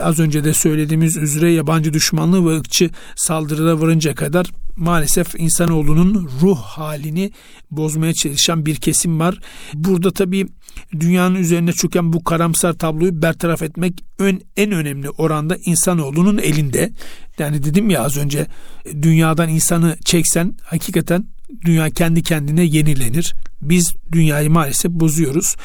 az 0.02 0.20
önce 0.20 0.44
de 0.44 0.54
söylediğimiz 0.54 1.18
üzere 1.18 1.52
yabancı 1.52 1.94
düşmanlığı 1.94 2.50
ve 2.50 2.58
ırkçı 2.58 2.90
saldırıda 3.16 3.82
varınca 3.82 4.16
kadar 4.16 4.52
maalesef 4.76 5.36
insanoğlunun 5.40 6.30
ruh 6.42 6.58
halini 6.58 7.32
bozmaya 7.72 8.14
çalışan 8.14 8.66
bir 8.66 8.76
kesim 8.76 9.20
var. 9.20 9.40
Burada 9.74 10.12
tabii 10.12 10.48
dünyanın 11.00 11.36
üzerine 11.36 11.74
çöken 11.74 12.14
bu 12.14 12.24
karamsar 12.24 12.74
tabloyu 12.74 13.22
bertaraf 13.22 13.62
etmek 13.62 14.04
ön, 14.20 14.42
en 14.58 14.72
önemli 14.72 15.10
oranda 15.10 15.58
insanoğlunun 15.66 16.38
elinde. 16.38 16.92
Yani 17.40 17.64
dedim 17.64 17.90
ya 17.90 18.04
az 18.04 18.18
önce 18.18 18.48
dünyadan 19.02 19.50
insanı 19.50 19.98
çeksen 20.06 20.56
hakikaten 20.64 21.26
dünya 21.66 21.90
kendi 21.90 22.24
kendine 22.24 22.64
yenilenir. 22.64 23.34
Biz 23.62 23.94
dünyayı 24.12 24.50
maalesef 24.50 24.92
bozuyoruz. 24.92 25.56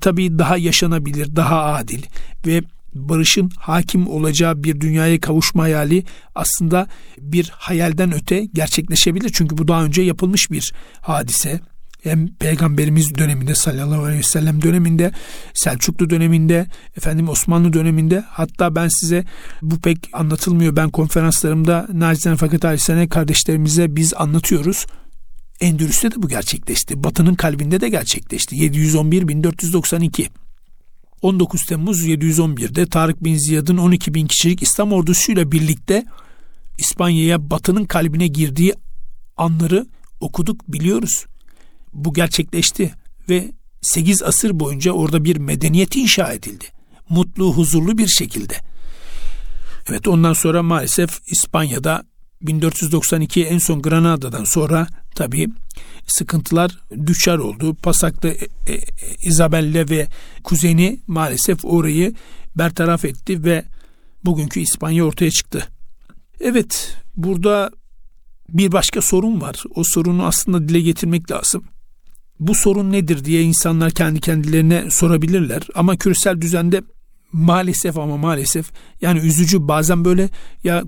Tabii 0.00 0.38
daha 0.38 0.56
yaşanabilir, 0.56 1.36
daha 1.36 1.64
adil 1.64 2.02
ve 2.46 2.62
barışın 2.94 3.50
hakim 3.58 4.08
olacağı 4.08 4.64
bir 4.64 4.80
dünyaya 4.80 5.20
kavuşma 5.20 5.62
hayali 5.62 6.04
aslında 6.34 6.86
bir 7.18 7.52
hayalden 7.54 8.14
öte 8.14 8.44
gerçekleşebilir. 8.54 9.30
Çünkü 9.32 9.58
bu 9.58 9.68
daha 9.68 9.84
önce 9.84 10.02
yapılmış 10.02 10.50
bir 10.50 10.72
hadise. 11.00 11.60
Hem 12.02 12.28
peygamberimiz 12.28 13.14
döneminde 13.14 13.54
sallallahu 13.54 14.02
aleyhi 14.02 14.18
ve 14.18 14.22
sellem 14.22 14.62
döneminde, 14.62 15.12
Selçuklu 15.54 16.10
döneminde, 16.10 16.66
efendim 16.96 17.28
Osmanlı 17.28 17.72
döneminde 17.72 18.24
hatta 18.28 18.74
ben 18.74 18.88
size 18.88 19.24
bu 19.62 19.80
pek 19.80 19.98
anlatılmıyor. 20.12 20.76
Ben 20.76 20.90
konferanslarımda 20.90 21.88
nacizane 21.92 22.36
fakat 22.36 22.64
alisane 22.64 23.08
kardeşlerimize 23.08 23.96
biz 23.96 24.14
anlatıyoruz. 24.14 24.86
Endülüs'te 25.60 26.10
de 26.10 26.22
bu 26.22 26.28
gerçekleşti. 26.28 27.04
Batı'nın 27.04 27.34
kalbinde 27.34 27.80
de 27.80 27.88
gerçekleşti. 27.88 28.56
711-1492. 28.56 30.28
19 31.22 31.66
Temmuz 31.66 32.06
711'de 32.06 32.86
Tarık 32.86 33.24
bin 33.24 33.36
Ziyad'ın 33.36 33.76
12 33.76 34.14
bin 34.14 34.26
kişilik 34.26 34.62
İslam 34.62 34.92
ordusuyla 34.92 35.52
birlikte 35.52 36.04
İspanya'ya 36.78 37.50
Batı'nın 37.50 37.84
kalbine 37.84 38.26
girdiği 38.26 38.74
anları 39.36 39.86
okuduk 40.20 40.72
biliyoruz. 40.72 41.26
Bu 41.92 42.14
gerçekleşti 42.14 42.92
ve 43.28 43.52
8 43.82 44.22
asır 44.22 44.60
boyunca 44.60 44.92
orada 44.92 45.24
bir 45.24 45.36
medeniyet 45.36 45.96
inşa 45.96 46.32
edildi. 46.32 46.64
Mutlu, 47.08 47.52
huzurlu 47.52 47.98
bir 47.98 48.08
şekilde. 48.08 48.54
Evet 49.88 50.08
ondan 50.08 50.32
sonra 50.32 50.62
maalesef 50.62 51.20
İspanya'da 51.26 52.02
1492 52.42 53.44
en 53.44 53.58
son 53.58 53.82
Granada'dan 53.82 54.44
sonra 54.44 54.86
tabii 55.14 55.48
sıkıntılar 56.06 56.78
düşer 57.06 57.38
oldu. 57.38 57.74
Pasak'ta 57.74 58.28
e, 58.28 58.48
e, 58.66 58.80
Isabella 59.22 59.88
ve 59.88 60.06
kuzeni 60.44 61.00
maalesef 61.06 61.64
orayı 61.64 62.14
bertaraf 62.56 63.04
etti 63.04 63.44
ve 63.44 63.64
bugünkü 64.24 64.60
İspanya 64.60 65.04
ortaya 65.04 65.30
çıktı. 65.30 65.68
Evet 66.40 66.96
burada 67.16 67.70
bir 68.48 68.72
başka 68.72 69.02
sorun 69.02 69.40
var. 69.40 69.64
O 69.74 69.84
sorunu 69.84 70.26
aslında 70.26 70.68
dile 70.68 70.80
getirmek 70.80 71.30
lazım. 71.30 71.64
Bu 72.40 72.54
sorun 72.54 72.92
nedir 72.92 73.24
diye 73.24 73.42
insanlar 73.42 73.90
kendi 73.90 74.20
kendilerine 74.20 74.90
sorabilirler. 74.90 75.62
Ama 75.74 75.96
küresel 75.96 76.40
düzende 76.40 76.82
maalesef 77.32 77.98
ama 77.98 78.16
maalesef 78.16 78.70
yani 79.00 79.18
üzücü 79.18 79.68
bazen 79.68 80.04
böyle 80.04 80.30
ya 80.64 80.84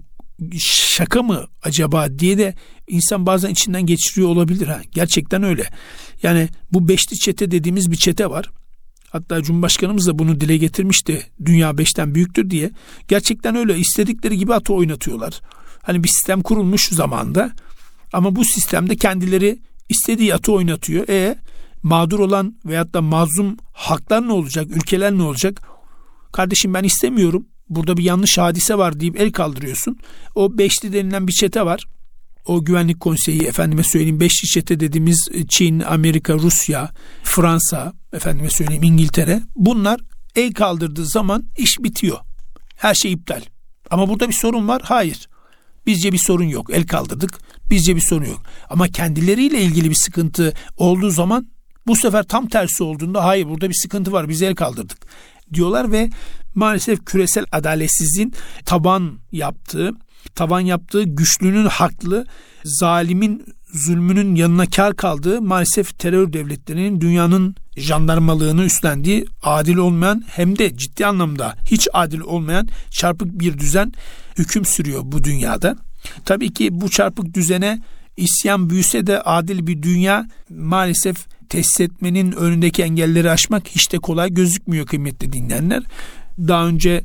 şaka 0.58 1.22
mı 1.22 1.46
acaba 1.62 2.18
diye 2.18 2.38
de 2.38 2.54
insan 2.88 3.26
bazen 3.26 3.50
içinden 3.50 3.86
geçiriyor 3.86 4.28
olabilir 4.28 4.66
ha. 4.66 4.80
Gerçekten 4.92 5.42
öyle. 5.42 5.68
Yani 6.22 6.48
bu 6.72 6.88
beşli 6.88 7.18
çete 7.18 7.50
dediğimiz 7.50 7.90
bir 7.90 7.96
çete 7.96 8.30
var. 8.30 8.50
Hatta 9.10 9.42
Cumhurbaşkanımız 9.42 10.06
da 10.06 10.18
bunu 10.18 10.40
dile 10.40 10.56
getirmişti. 10.56 11.26
Dünya 11.44 11.78
beşten 11.78 12.14
büyüktür 12.14 12.50
diye. 12.50 12.70
Gerçekten 13.08 13.56
öyle 13.56 13.78
istedikleri 13.78 14.38
gibi 14.38 14.54
atı 14.54 14.74
oynatıyorlar. 14.74 15.40
Hani 15.82 16.04
bir 16.04 16.08
sistem 16.08 16.42
kurulmuş 16.42 16.88
zamanda 16.88 17.52
ama 18.12 18.36
bu 18.36 18.44
sistemde 18.44 18.96
kendileri 18.96 19.58
istediği 19.88 20.34
atı 20.34 20.52
oynatıyor. 20.52 21.08
E 21.08 21.38
mağdur 21.82 22.18
olan 22.18 22.56
veyahut 22.66 22.94
da 22.94 23.02
mazlum 23.02 23.56
haklar 23.72 24.28
ne 24.28 24.32
olacak? 24.32 24.66
Ülkeler 24.70 25.12
ne 25.12 25.22
olacak? 25.22 25.62
Kardeşim 26.32 26.74
ben 26.74 26.84
istemiyorum. 26.84 27.46
Burada 27.70 27.96
bir 27.96 28.02
yanlış 28.02 28.38
hadise 28.38 28.78
var 28.78 29.00
deyip 29.00 29.20
el 29.20 29.32
kaldırıyorsun. 29.32 29.98
O 30.34 30.58
beşli 30.58 30.92
denilen 30.92 31.28
bir 31.28 31.32
çete 31.32 31.66
var. 31.66 31.86
O 32.46 32.64
güvenlik 32.64 33.00
konseyi 33.00 33.42
efendime 33.42 33.82
söyleyeyim 33.82 34.20
beşli 34.20 34.48
çete 34.48 34.80
dediğimiz 34.80 35.28
Çin, 35.48 35.80
Amerika, 35.80 36.34
Rusya, 36.34 36.90
Fransa, 37.22 37.92
efendime 38.12 38.50
söyleyeyim 38.50 38.82
İngiltere. 38.82 39.42
Bunlar 39.56 40.00
el 40.36 40.52
kaldırdığı 40.52 41.06
zaman 41.06 41.44
iş 41.58 41.78
bitiyor. 41.78 42.18
Her 42.76 42.94
şey 42.94 43.12
iptal. 43.12 43.42
Ama 43.90 44.08
burada 44.08 44.28
bir 44.28 44.34
sorun 44.34 44.68
var. 44.68 44.82
Hayır. 44.84 45.28
Bizce 45.86 46.12
bir 46.12 46.18
sorun 46.18 46.44
yok. 46.44 46.70
El 46.72 46.86
kaldırdık. 46.86 47.38
Bizce 47.70 47.96
bir 47.96 48.00
sorun 48.00 48.24
yok. 48.24 48.42
Ama 48.70 48.88
kendileriyle 48.88 49.60
ilgili 49.60 49.90
bir 49.90 49.94
sıkıntı 49.94 50.54
olduğu 50.76 51.10
zaman 51.10 51.48
bu 51.86 51.96
sefer 51.96 52.22
tam 52.22 52.48
tersi 52.48 52.82
olduğunda 52.82 53.24
hayır 53.24 53.48
burada 53.48 53.68
bir 53.68 53.74
sıkıntı 53.74 54.12
var. 54.12 54.28
Biz 54.28 54.42
el 54.42 54.54
kaldırdık 54.54 55.06
diyorlar 55.54 55.92
ve 55.92 56.10
maalesef 56.54 57.04
küresel 57.04 57.44
adaletsizliğin 57.52 58.34
taban 58.64 59.18
yaptığı, 59.32 59.92
taban 60.34 60.60
yaptığı 60.60 61.02
güçlünün 61.02 61.66
haklı, 61.66 62.26
zalimin 62.64 63.44
zulmünün 63.72 64.34
yanına 64.34 64.66
kar 64.66 64.96
kaldığı 64.96 65.42
maalesef 65.42 65.98
terör 65.98 66.32
devletlerinin 66.32 67.00
dünyanın 67.00 67.54
jandarmalığını 67.76 68.64
üstlendiği 68.64 69.24
adil 69.42 69.76
olmayan 69.76 70.24
hem 70.26 70.58
de 70.58 70.76
ciddi 70.76 71.06
anlamda 71.06 71.56
hiç 71.66 71.88
adil 71.92 72.20
olmayan 72.20 72.68
çarpık 72.90 73.40
bir 73.40 73.58
düzen 73.58 73.92
hüküm 74.38 74.64
sürüyor 74.64 75.02
bu 75.04 75.24
dünyada. 75.24 75.76
Tabii 76.24 76.52
ki 76.52 76.68
bu 76.72 76.90
çarpık 76.90 77.34
düzene 77.34 77.82
isyan 78.16 78.70
büyüse 78.70 79.06
de 79.06 79.22
adil 79.22 79.66
bir 79.66 79.82
dünya 79.82 80.28
maalesef 80.50 81.26
tesis 81.48 81.80
etmenin 81.80 82.32
önündeki 82.32 82.82
engelleri 82.82 83.30
aşmak 83.30 83.68
hiç 83.68 83.92
de 83.92 83.98
kolay 83.98 84.34
gözükmüyor 84.34 84.86
kıymetli 84.86 85.32
dinleyenler. 85.32 85.82
Daha 86.48 86.66
önce 86.66 87.04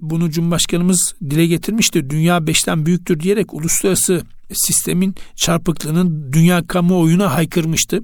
bunu 0.00 0.30
Cumhurbaşkanımız 0.30 1.14
dile 1.30 1.46
getirmişti. 1.46 2.10
Dünya 2.10 2.46
beşten 2.46 2.86
büyüktür 2.86 3.20
diyerek 3.20 3.54
uluslararası 3.54 4.22
sistemin 4.52 5.14
çarpıklığının 5.36 6.32
dünya 6.32 6.66
kamuoyuna 6.66 7.34
haykırmıştı. 7.34 8.02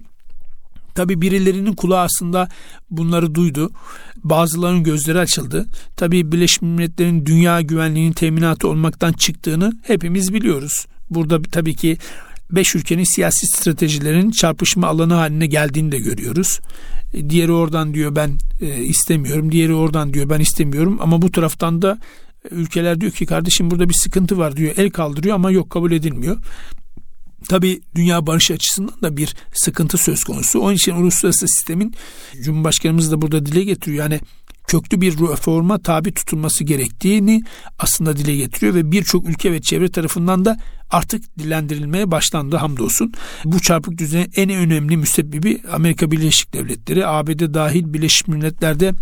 Tabi 0.94 1.20
birilerinin 1.20 1.72
kulağı 1.72 2.00
aslında 2.00 2.48
bunları 2.90 3.34
duydu. 3.34 3.70
Bazılarının 4.24 4.84
gözleri 4.84 5.18
açıldı. 5.18 5.66
Tabi 5.96 6.32
Birleşmiş 6.32 6.62
Milletler'in 6.62 7.26
dünya 7.26 7.60
güvenliğinin 7.60 8.12
teminatı 8.12 8.68
olmaktan 8.68 9.12
çıktığını 9.12 9.72
hepimiz 9.82 10.34
biliyoruz. 10.34 10.86
Burada 11.10 11.42
tabii 11.42 11.74
ki 11.74 11.98
beş 12.50 12.74
ülkenin 12.74 13.04
siyasi 13.04 13.46
stratejilerin 13.46 14.30
çarpışma 14.30 14.86
alanı 14.86 15.14
haline 15.14 15.46
geldiğini 15.46 15.92
de 15.92 15.98
görüyoruz. 15.98 16.60
E, 17.14 17.30
diğeri 17.30 17.52
oradan 17.52 17.94
diyor 17.94 18.16
ben 18.16 18.38
e, 18.60 18.82
istemiyorum, 18.82 19.52
diğeri 19.52 19.74
oradan 19.74 20.14
diyor 20.14 20.28
ben 20.28 20.40
istemiyorum 20.40 20.98
ama 21.00 21.22
bu 21.22 21.32
taraftan 21.32 21.82
da 21.82 21.98
e, 22.50 22.54
ülkeler 22.54 23.00
diyor 23.00 23.12
ki 23.12 23.26
kardeşim 23.26 23.70
burada 23.70 23.88
bir 23.88 23.94
sıkıntı 23.94 24.38
var 24.38 24.56
diyor. 24.56 24.74
El 24.76 24.90
kaldırıyor 24.90 25.34
ama 25.34 25.50
yok 25.50 25.70
kabul 25.70 25.92
edilmiyor. 25.92 26.36
Tabi 27.48 27.80
dünya 27.94 28.26
barış 28.26 28.50
açısından 28.50 29.02
da 29.02 29.16
bir 29.16 29.34
sıkıntı 29.52 29.98
söz 29.98 30.24
konusu. 30.24 30.60
Onun 30.60 30.74
için 30.74 30.92
uluslararası 30.92 31.48
sistemin 31.48 31.94
Cumhurbaşkanımız 32.42 33.12
da 33.12 33.22
burada 33.22 33.46
dile 33.46 33.64
getiriyor. 33.64 34.04
Yani 34.04 34.20
köklü 34.66 35.00
bir 35.00 35.12
reforma 35.12 35.78
tabi 35.78 36.14
tutulması 36.14 36.64
gerektiğini 36.64 37.42
aslında 37.78 38.16
dile 38.16 38.36
getiriyor 38.36 38.74
ve 38.74 38.92
birçok 38.92 39.28
ülke 39.28 39.52
ve 39.52 39.60
çevre 39.60 39.88
tarafından 39.88 40.44
da 40.44 40.56
artık 40.90 41.38
dilendirilmeye 41.38 42.10
başlandı 42.10 42.56
hamdolsun. 42.56 43.12
Bu 43.44 43.60
çarpık 43.60 43.98
düzenin 43.98 44.32
en 44.36 44.50
önemli 44.50 44.96
müsebbibi 44.96 45.62
Amerika 45.72 46.10
Birleşik 46.10 46.54
Devletleri, 46.54 47.06
ABD 47.06 47.54
dahil 47.54 47.92
Birleşmiş 47.94 48.28
Milletler'de 48.28 48.92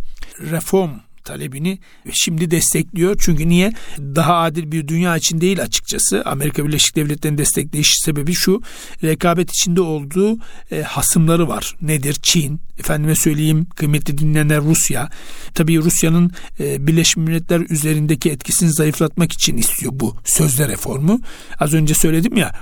reform 0.41 0.91
talebini 1.25 1.79
şimdi 2.13 2.51
destekliyor. 2.51 3.17
Çünkü 3.21 3.49
niye? 3.49 3.73
Daha 3.99 4.35
adil 4.35 4.73
bir 4.73 4.89
dünya 4.89 5.17
için 5.17 5.41
değil 5.41 5.63
açıkçası. 5.63 6.23
Amerika 6.25 6.67
Birleşik 6.67 6.97
Devletleri'nin 6.97 7.39
destekleyiş 7.39 7.95
sebebi 8.05 8.35
şu. 8.35 8.63
Rekabet 9.03 9.51
içinde 9.51 9.81
olduğu 9.81 10.39
e, 10.71 10.83
hasımları 10.83 11.49
var. 11.49 11.77
Nedir? 11.81 12.17
Çin, 12.23 12.61
efendime 12.79 13.15
söyleyeyim 13.15 13.67
kıymetli 13.77 14.19
dinleyenler 14.19 14.61
Rusya. 14.61 15.11
Tabii 15.55 15.79
Rusya'nın 15.79 16.33
e, 16.61 16.87
Birleşmiş 16.87 17.27
Milletler 17.27 17.61
üzerindeki 17.61 18.31
etkisini 18.31 18.73
zayıflatmak 18.73 19.33
için 19.33 19.57
istiyor 19.57 19.93
bu 19.95 20.17
sözde 20.25 20.69
reformu. 20.69 21.21
Az 21.59 21.75
önce 21.75 21.95
söyledim 21.95 22.37
ya 22.37 22.53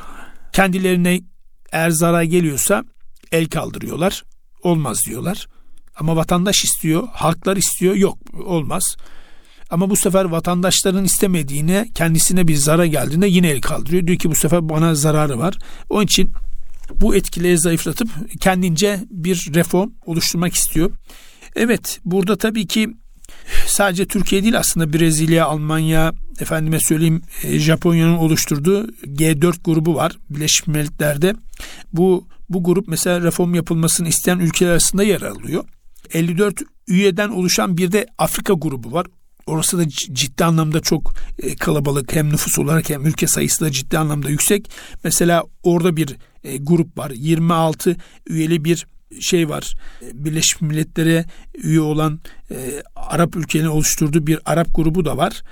kendilerine 0.52 1.20
eğer 1.72 1.90
zarar 1.90 2.22
geliyorsa 2.22 2.84
el 3.32 3.46
kaldırıyorlar. 3.46 4.24
Olmaz 4.62 5.00
diyorlar. 5.06 5.46
Ama 5.96 6.16
vatandaş 6.16 6.64
istiyor, 6.64 7.08
halklar 7.12 7.56
istiyor. 7.56 7.94
Yok 7.94 8.18
olmaz. 8.44 8.96
Ama 9.70 9.90
bu 9.90 9.96
sefer 9.96 10.24
vatandaşların 10.24 11.04
istemediğine 11.04 11.88
kendisine 11.94 12.48
bir 12.48 12.54
zarar 12.54 12.84
geldiğinde 12.84 13.26
yine 13.26 13.48
el 13.48 13.60
kaldırıyor. 13.60 14.06
Diyor 14.06 14.18
ki 14.18 14.30
bu 14.30 14.34
sefer 14.34 14.68
bana 14.68 14.94
zararı 14.94 15.38
var. 15.38 15.58
Onun 15.90 16.04
için 16.04 16.32
bu 17.00 17.16
etkileri 17.16 17.58
zayıflatıp 17.58 18.08
kendince 18.40 19.00
bir 19.10 19.50
reform 19.54 19.90
oluşturmak 20.06 20.54
istiyor. 20.54 20.90
Evet 21.56 22.00
burada 22.04 22.36
tabii 22.36 22.66
ki 22.66 22.88
sadece 23.66 24.06
Türkiye 24.06 24.42
değil 24.42 24.58
aslında 24.58 24.92
Brezilya, 24.92 25.46
Almanya, 25.46 26.12
efendime 26.40 26.78
söyleyeyim 26.80 27.22
e, 27.42 27.58
Japonya'nın 27.58 28.16
oluşturduğu 28.16 28.86
G4 28.90 29.64
grubu 29.64 29.94
var 29.94 30.18
Birleşmiş 30.30 30.66
Milletler'de. 30.66 31.34
Bu 31.92 32.28
bu 32.48 32.64
grup 32.64 32.88
mesela 32.88 33.20
reform 33.20 33.54
yapılmasını 33.54 34.08
isteyen 34.08 34.38
ülkeler 34.38 34.70
arasında 34.70 35.02
yer 35.02 35.22
alıyor. 35.22 35.64
54 36.14 36.62
üyeden 36.88 37.28
oluşan 37.28 37.76
bir 37.76 37.92
de 37.92 38.06
Afrika 38.18 38.52
grubu 38.52 38.92
var. 38.92 39.06
Orası 39.46 39.78
da 39.78 39.88
ciddi 39.88 40.44
anlamda 40.44 40.80
çok 40.80 41.14
e, 41.38 41.56
kalabalık 41.56 42.14
hem 42.14 42.28
nüfus 42.28 42.58
olarak 42.58 42.90
hem 42.90 43.06
ülke 43.06 43.26
sayısı 43.26 43.64
da 43.64 43.72
ciddi 43.72 43.98
anlamda 43.98 44.30
yüksek. 44.30 44.70
Mesela 45.04 45.44
orada 45.62 45.96
bir 45.96 46.16
e, 46.44 46.56
grup 46.56 46.98
var. 46.98 47.10
26 47.10 47.96
üyeli 48.26 48.64
bir 48.64 48.86
şey 49.20 49.48
var. 49.48 49.74
E, 50.02 50.24
Birleşmiş 50.24 50.60
Milletler'e 50.60 51.24
üye 51.54 51.80
olan 51.80 52.20
Arap 52.96 53.36
ülkelerini 53.36 53.70
oluşturduğu 53.70 54.26
bir 54.26 54.38
Arap 54.44 54.68
grubu 54.74 55.04
da 55.04 55.16
var. 55.16 55.42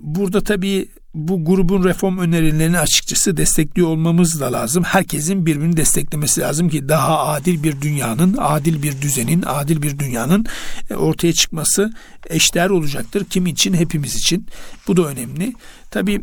Burada 0.00 0.40
tabii 0.40 0.88
bu 1.14 1.44
grubun 1.44 1.84
reform 1.84 2.18
önerilerini 2.18 2.78
açıkçası 2.78 3.36
destekliyor 3.36 3.88
olmamız 3.88 4.40
da 4.40 4.52
lazım. 4.52 4.84
Herkesin 4.84 5.46
birbirini 5.46 5.76
desteklemesi 5.76 6.40
lazım 6.40 6.68
ki 6.68 6.88
daha 6.88 7.26
adil 7.26 7.62
bir 7.62 7.80
dünyanın, 7.80 8.36
adil 8.38 8.82
bir 8.82 9.02
düzenin, 9.02 9.42
adil 9.46 9.82
bir 9.82 9.98
dünyanın 9.98 10.46
e, 10.90 10.94
ortaya 10.94 11.32
çıkması 11.32 11.92
eşdeğer 12.30 12.70
olacaktır. 12.70 13.24
Kim 13.30 13.46
için? 13.46 13.74
Hepimiz 13.74 14.16
için. 14.16 14.46
Bu 14.86 14.96
da 14.96 15.06
önemli. 15.06 15.52
Tabii 15.90 16.22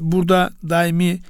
burada 0.00 0.50
daimi 0.68 1.20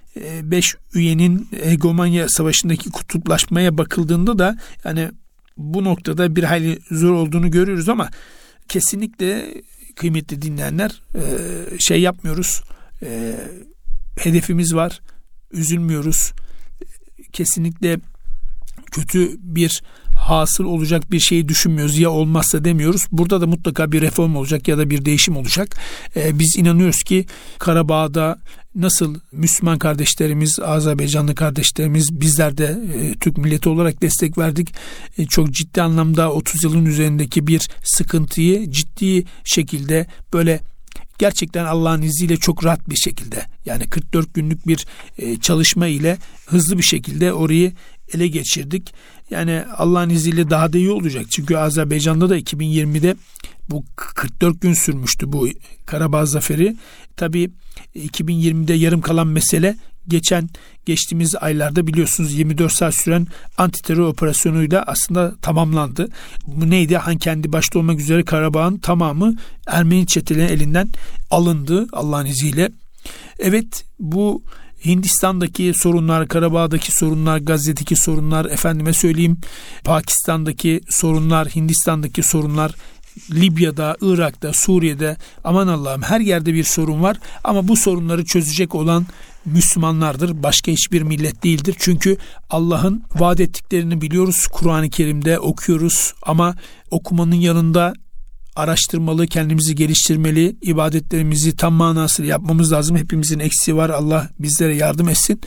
5 0.42 0.74
e, 0.74 0.78
üyenin 0.98 1.48
hegemonya 1.62 2.28
savaşındaki 2.28 2.90
kutuplaşmaya 2.90 3.78
bakıldığında 3.78 4.38
da 4.38 4.58
yani 4.84 5.10
bu 5.56 5.84
noktada 5.84 6.36
bir 6.36 6.42
hayli 6.42 6.78
zor 6.90 7.12
olduğunu 7.12 7.50
görüyoruz 7.50 7.88
ama 7.88 8.10
kesinlikle 8.68 9.54
kıymetli 9.96 10.42
dinleyenler 10.42 11.02
e, 11.14 11.22
şey 11.78 12.00
yapmıyoruz 12.00 12.62
e, 13.02 13.37
hedefimiz 14.18 14.74
var. 14.74 15.00
Üzülmüyoruz. 15.52 16.33
Kesinlikle 17.33 17.98
kötü 18.92 19.37
bir 19.38 19.83
hasıl 20.14 20.64
olacak 20.64 21.11
bir 21.11 21.20
şeyi 21.20 21.48
düşünmüyoruz. 21.48 21.98
Ya 21.98 22.11
olmazsa 22.11 22.64
demiyoruz. 22.64 23.07
Burada 23.12 23.40
da 23.40 23.46
mutlaka 23.46 23.92
bir 23.92 24.00
reform 24.00 24.37
olacak 24.37 24.68
ya 24.68 24.78
da 24.78 24.90
bir 24.90 25.04
değişim 25.04 25.37
olacak. 25.37 25.76
Ee, 26.16 26.38
biz 26.38 26.57
inanıyoruz 26.59 27.02
ki 27.02 27.26
Karabağ'da 27.59 28.38
nasıl 28.74 29.14
Müslüman 29.33 29.78
kardeşlerimiz, 29.78 30.61
Azerbaycanlı 30.61 31.35
kardeşlerimiz 31.35 32.20
bizler 32.20 32.59
de 32.59 32.78
e, 32.94 33.14
Türk 33.18 33.38
milleti 33.38 33.68
olarak 33.68 34.02
destek 34.02 34.38
verdik. 34.38 34.74
E, 35.18 35.26
çok 35.26 35.50
ciddi 35.50 35.83
anlamda 35.83 36.33
30 36.33 36.64
yılın 36.64 36.87
üzerindeki 36.87 37.46
bir 37.46 37.68
sıkıntıyı 37.85 38.70
ciddi 38.70 39.24
şekilde 39.44 40.07
böyle 40.33 40.61
gerçekten 41.18 41.64
Allah'ın 41.64 42.03
izniyle 42.03 42.37
çok 42.37 42.64
rahat 42.64 42.90
bir 42.90 42.96
şekilde 42.96 43.46
yani 43.66 43.88
44 43.88 44.35
günlük 44.35 44.66
bir 44.66 44.87
e, 45.18 45.37
çalışma 45.37 45.87
ile 45.87 46.18
hızlı 46.46 46.79
bir 46.79 46.83
şekilde 46.83 47.33
orayı 47.33 47.72
ele 48.14 48.29
geçirdik. 48.29 48.94
Yani 49.31 49.62
Allah'ın 49.77 50.11
izniyle 50.11 50.50
daha 50.50 50.72
da 50.72 50.79
iyi 50.79 50.90
olacak. 50.90 51.27
Çünkü 51.31 51.57
Azerbaycan'da 51.57 52.31
da 52.31 52.38
2020'de 52.38 53.16
bu 53.70 53.85
44 53.96 54.61
gün 54.61 54.74
sürmüştü 54.74 55.33
bu 55.33 55.48
Karabağ 55.87 56.27
zaferi. 56.27 56.77
Tabi 57.16 57.50
2020'de 57.96 58.74
yarım 58.74 59.00
kalan 59.00 59.27
mesele 59.27 59.77
geçen 60.08 60.48
geçtiğimiz 60.86 61.34
aylarda 61.36 61.86
biliyorsunuz 61.86 62.32
24 62.32 62.72
saat 62.72 62.94
süren 62.94 63.26
antiterör 63.58 64.06
operasyonuyla 64.06 64.84
aslında 64.86 65.34
tamamlandı. 65.42 66.08
Bu 66.46 66.70
neydi? 66.70 66.96
Han 66.96 67.16
kendi 67.16 67.52
başta 67.52 67.78
olmak 67.78 68.00
üzere 68.00 68.24
Karabağ'ın 68.24 68.78
tamamı 68.78 69.36
Ermeni 69.66 70.06
çetelerinin 70.06 70.52
elinden 70.52 70.88
alındı 71.30 71.86
Allah'ın 71.92 72.26
izniyle. 72.26 72.70
Evet 73.38 73.84
bu 74.00 74.42
Hindistan'daki 74.84 75.72
sorunlar, 75.74 76.28
Karabağ'daki 76.28 76.92
sorunlar, 76.92 77.38
Gazze'deki 77.38 77.96
sorunlar, 77.96 78.44
efendime 78.44 78.92
söyleyeyim 78.92 79.38
Pakistan'daki 79.84 80.80
sorunlar, 80.88 81.48
Hindistan'daki 81.48 82.22
sorunlar, 82.22 82.74
Libya'da, 83.30 83.96
Irak'ta, 84.00 84.52
Suriye'de 84.52 85.16
aman 85.44 85.68
Allah'ım 85.68 86.02
her 86.02 86.20
yerde 86.20 86.54
bir 86.54 86.64
sorun 86.64 87.02
var 87.02 87.16
ama 87.44 87.68
bu 87.68 87.76
sorunları 87.76 88.24
çözecek 88.24 88.74
olan 88.74 89.06
Müslümanlardır. 89.44 90.42
Başka 90.42 90.72
hiçbir 90.72 91.02
millet 91.02 91.44
değildir. 91.44 91.76
Çünkü 91.78 92.16
Allah'ın 92.50 93.02
vaat 93.14 93.40
ettiklerini 93.40 94.00
biliyoruz. 94.00 94.46
Kur'an-ı 94.52 94.90
Kerim'de 94.90 95.38
okuyoruz 95.38 96.14
ama 96.22 96.54
okumanın 96.90 97.35
yanında 97.35 97.92
araştırmalı, 98.57 99.26
kendimizi 99.26 99.74
geliştirmeli, 99.74 100.57
ibadetlerimizi 100.62 101.57
tam 101.57 101.74
manasıyla 101.74 102.30
yapmamız 102.30 102.72
lazım. 102.72 102.96
Hepimizin 102.96 103.38
eksiği 103.38 103.76
var. 103.76 103.90
Allah 103.90 104.28
bizlere 104.38 104.76
yardım 104.76 105.09
etsin. 105.09 105.40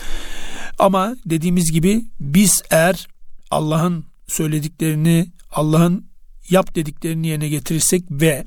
Ama 0.80 1.16
dediğimiz 1.26 1.72
gibi 1.72 2.06
biz 2.20 2.62
eğer 2.72 3.08
Allah'ın 3.52 4.06
söylediklerini, 4.28 5.32
Allah'ın 5.52 6.06
yap 6.50 6.76
dediklerini 6.76 7.28
yerine 7.28 7.50
getirirsek 7.50 8.04
ve 8.12 8.46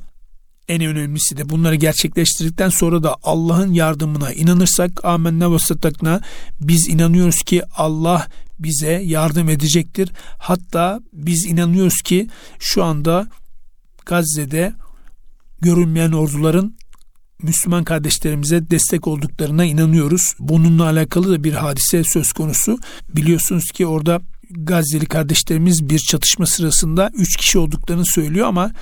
en 0.70 0.84
önemlisi 0.84 1.36
de 1.36 1.48
bunları 1.48 1.74
gerçekleştirdikten 1.74 2.68
sonra 2.68 3.02
da 3.02 3.16
Allah'ın 3.22 3.72
yardımına 3.72 4.32
inanırsak 4.32 5.04
amenna 5.04 5.52
ve 5.52 5.58
sattakna 5.58 6.20
biz 6.60 6.88
inanıyoruz 6.88 7.42
ki 7.42 7.62
Allah 7.76 8.26
bize 8.58 8.92
yardım 9.04 9.48
edecektir. 9.48 10.10
Hatta 10.38 11.00
biz 11.12 11.46
inanıyoruz 11.46 12.02
ki 12.02 12.28
şu 12.58 12.84
anda 12.84 13.28
Gazze'de 14.06 14.72
görünmeyen 15.60 16.12
orduların 16.12 16.74
Müslüman 17.42 17.84
kardeşlerimize 17.84 18.70
destek 18.70 19.06
olduklarına 19.06 19.64
inanıyoruz. 19.64 20.34
Bununla 20.38 20.84
alakalı 20.84 21.32
da 21.32 21.44
bir 21.44 21.52
hadise 21.52 22.04
söz 22.04 22.32
konusu. 22.32 22.78
Biliyorsunuz 23.16 23.70
ki 23.70 23.86
orada 23.86 24.20
Gazze'li 24.50 25.06
kardeşlerimiz 25.06 25.90
bir 25.90 25.98
çatışma 25.98 26.46
sırasında 26.46 27.10
3 27.14 27.36
kişi 27.36 27.58
olduklarını 27.58 28.06
söylüyor 28.06 28.46
ama 28.46 28.72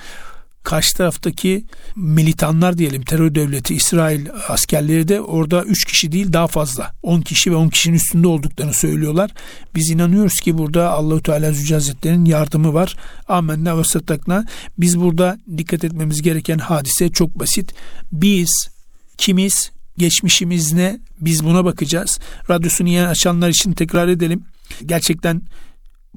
karşı 0.69 0.97
taraftaki 0.97 1.65
militanlar 1.95 2.77
diyelim 2.77 3.01
terör 3.01 3.35
devleti 3.35 3.75
İsrail 3.75 4.27
askerleri 4.47 5.07
de 5.07 5.21
orada 5.21 5.63
3 5.63 5.85
kişi 5.85 6.11
değil 6.11 6.33
daha 6.33 6.47
fazla 6.47 6.91
10 7.03 7.21
kişi 7.21 7.51
ve 7.51 7.55
10 7.55 7.69
kişinin 7.69 7.95
üstünde 7.95 8.27
olduklarını 8.27 8.73
söylüyorlar. 8.73 9.31
Biz 9.75 9.89
inanıyoruz 9.89 10.39
ki 10.39 10.57
burada 10.57 10.91
Allahu 10.91 11.23
Teala 11.23 11.51
Zülcelal 11.51 11.79
Hazretleri'nin 11.79 12.25
yardımı 12.25 12.73
var. 12.73 12.95
Amenna 13.27 13.77
ve 13.77 13.83
sattakna. 13.83 14.45
Biz 14.77 14.99
burada 14.99 15.37
dikkat 15.57 15.83
etmemiz 15.83 16.21
gereken 16.21 16.57
hadise 16.57 17.09
çok 17.09 17.39
basit. 17.39 17.73
Biz 18.11 18.69
kimiz, 19.17 19.71
geçmişimiz 19.97 20.73
ne? 20.73 20.99
Biz 21.21 21.45
buna 21.45 21.65
bakacağız. 21.65 22.19
Radyosunu 22.49 22.89
yeni 22.89 23.07
açanlar 23.07 23.49
için 23.49 23.73
tekrar 23.73 24.07
edelim. 24.07 24.43
Gerçekten 24.85 25.41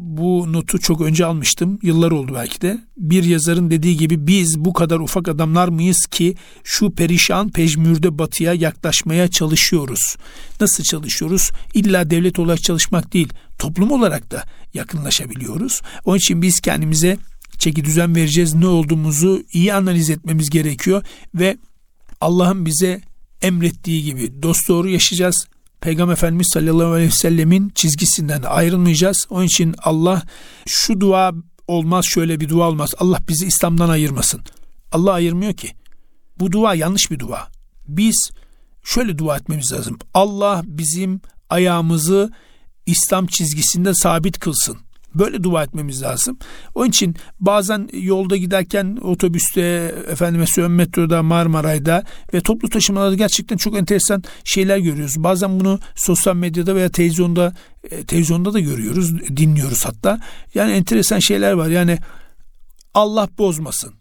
bu 0.02 0.52
notu 0.52 0.78
çok 0.78 1.00
önce 1.00 1.26
almıştım. 1.26 1.78
Yıllar 1.82 2.10
oldu 2.10 2.32
belki 2.34 2.60
de. 2.60 2.80
Bir 2.96 3.24
yazarın 3.24 3.70
dediği 3.70 3.96
gibi 3.96 4.26
biz 4.26 4.58
bu 4.58 4.72
kadar 4.72 5.00
ufak 5.00 5.28
adamlar 5.28 5.68
mıyız 5.68 6.06
ki 6.06 6.34
şu 6.64 6.90
perişan 6.90 7.50
pejmürde 7.50 8.18
batıya 8.18 8.54
yaklaşmaya 8.54 9.28
çalışıyoruz. 9.28 10.16
Nasıl 10.60 10.84
çalışıyoruz? 10.84 11.50
İlla 11.74 12.10
devlet 12.10 12.38
olarak 12.38 12.62
çalışmak 12.62 13.12
değil, 13.12 13.28
toplum 13.58 13.90
olarak 13.90 14.30
da 14.30 14.44
yakınlaşabiliyoruz. 14.74 15.82
Onun 16.04 16.18
için 16.18 16.42
biz 16.42 16.60
kendimize 16.60 17.18
çeki 17.58 17.84
düzen 17.84 18.16
vereceğiz. 18.16 18.54
Ne 18.54 18.66
olduğumuzu 18.66 19.42
iyi 19.52 19.74
analiz 19.74 20.10
etmemiz 20.10 20.50
gerekiyor 20.50 21.02
ve 21.34 21.56
Allah'ın 22.20 22.66
bize 22.66 23.00
emrettiği 23.42 24.04
gibi 24.04 24.42
dost 24.42 24.68
doğru 24.68 24.88
yaşayacağız. 24.88 25.46
Peygamber 25.82 26.12
Efendimiz 26.12 26.48
sallallahu 26.54 26.92
aleyhi 26.92 27.08
ve 27.08 27.14
sellemin 27.14 27.68
çizgisinden 27.74 28.42
ayrılmayacağız. 28.42 29.26
Onun 29.30 29.44
için 29.44 29.74
Allah 29.78 30.22
şu 30.66 31.00
dua 31.00 31.32
olmaz 31.68 32.04
şöyle 32.04 32.40
bir 32.40 32.48
dua 32.48 32.68
olmaz. 32.68 32.94
Allah 32.98 33.18
bizi 33.28 33.46
İslam'dan 33.46 33.88
ayırmasın. 33.88 34.40
Allah 34.92 35.12
ayırmıyor 35.12 35.54
ki. 35.54 35.72
Bu 36.38 36.52
dua 36.52 36.74
yanlış 36.74 37.10
bir 37.10 37.18
dua. 37.18 37.48
Biz 37.88 38.30
şöyle 38.84 39.18
dua 39.18 39.36
etmemiz 39.36 39.72
lazım. 39.72 39.98
Allah 40.14 40.62
bizim 40.64 41.20
ayağımızı 41.50 42.32
İslam 42.86 43.26
çizgisinde 43.26 43.94
sabit 43.94 44.38
kılsın. 44.38 44.78
Böyle 45.14 45.42
dua 45.42 45.62
etmemiz 45.62 46.02
lazım. 46.02 46.38
Onun 46.74 46.88
için 46.88 47.16
bazen 47.40 47.88
yolda 47.92 48.36
giderken 48.36 48.98
otobüste, 49.02 49.94
efendime 50.08 50.46
söyleyeyim 50.46 50.74
metroda, 50.76 51.22
Marmaray'da 51.22 52.04
ve 52.34 52.40
toplu 52.40 52.68
taşımalarda 52.68 53.14
gerçekten 53.14 53.56
çok 53.56 53.76
enteresan 53.76 54.22
şeyler 54.44 54.78
görüyoruz. 54.78 55.14
Bazen 55.18 55.60
bunu 55.60 55.78
sosyal 55.96 56.36
medyada 56.36 56.74
veya 56.74 56.88
televizyonda 56.88 57.54
e, 57.90 58.04
televizyonda 58.04 58.52
da 58.52 58.60
görüyoruz, 58.60 59.36
dinliyoruz 59.36 59.84
hatta. 59.84 60.20
Yani 60.54 60.72
enteresan 60.72 61.18
şeyler 61.18 61.52
var. 61.52 61.68
Yani 61.68 61.98
Allah 62.94 63.28
bozmasın. 63.38 63.94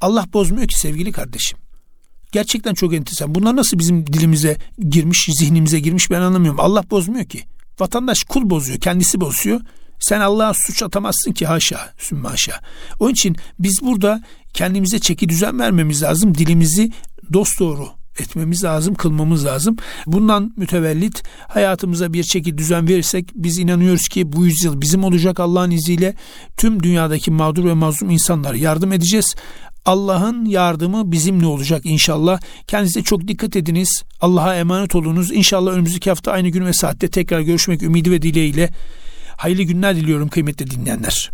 Allah 0.00 0.26
bozmuyor 0.32 0.68
ki 0.68 0.80
sevgili 0.80 1.12
kardeşim. 1.12 1.58
Gerçekten 2.32 2.74
çok 2.74 2.94
enteresan. 2.94 3.34
Bunlar 3.34 3.56
nasıl 3.56 3.78
bizim 3.78 4.06
dilimize 4.06 4.56
girmiş, 4.78 5.28
zihnimize 5.38 5.80
girmiş 5.80 6.10
ben 6.10 6.20
anlamıyorum. 6.20 6.60
Allah 6.60 6.90
bozmuyor 6.90 7.24
ki. 7.24 7.40
Vatandaş 7.80 8.22
kul 8.22 8.50
bozuyor, 8.50 8.78
kendisi 8.78 9.20
bozuyor. 9.20 9.60
Sen 10.02 10.20
Allah'a 10.20 10.54
suç 10.54 10.82
atamazsın 10.82 11.32
ki 11.32 11.46
haşa, 11.46 11.92
sümme 11.98 12.28
haşa. 12.28 12.60
Onun 13.00 13.12
için 13.12 13.36
biz 13.58 13.82
burada 13.82 14.22
kendimize 14.54 14.98
çeki 14.98 15.28
düzen 15.28 15.58
vermemiz 15.58 16.02
lazım. 16.02 16.34
Dilimizi 16.34 16.92
dost 17.32 17.60
doğru 17.60 17.88
etmemiz 18.18 18.64
lazım, 18.64 18.94
kılmamız 18.94 19.44
lazım. 19.44 19.76
Bundan 20.06 20.52
mütevellit 20.56 21.22
hayatımıza 21.48 22.12
bir 22.12 22.24
çeki 22.24 22.58
düzen 22.58 22.88
verirsek 22.88 23.28
biz 23.34 23.58
inanıyoruz 23.58 24.08
ki 24.08 24.32
bu 24.32 24.46
yüzyıl 24.46 24.80
bizim 24.80 25.04
olacak 25.04 25.40
Allah'ın 25.40 25.70
izniyle 25.70 26.14
tüm 26.56 26.82
dünyadaki 26.82 27.30
mağdur 27.30 27.64
ve 27.64 27.74
mazlum 27.74 28.10
insanlara 28.10 28.56
yardım 28.56 28.92
edeceğiz. 28.92 29.34
Allah'ın 29.84 30.44
yardımı 30.44 31.12
bizimle 31.12 31.46
olacak 31.46 31.82
inşallah. 31.84 32.40
Kendinize 32.66 33.02
çok 33.02 33.28
dikkat 33.28 33.56
ediniz. 33.56 34.02
Allah'a 34.20 34.56
emanet 34.56 34.94
olunuz. 34.94 35.32
İnşallah 35.32 35.72
önümüzdeki 35.72 36.10
hafta 36.10 36.32
aynı 36.32 36.48
gün 36.48 36.66
ve 36.66 36.72
saatte 36.72 37.08
tekrar 37.08 37.40
görüşmek 37.40 37.82
ümidi 37.82 38.10
ve 38.10 38.22
dileğiyle. 38.22 38.70
Hayırlı 39.36 39.62
günler 39.62 39.96
diliyorum 39.96 40.28
kıymetli 40.28 40.70
dinleyenler. 40.70 41.30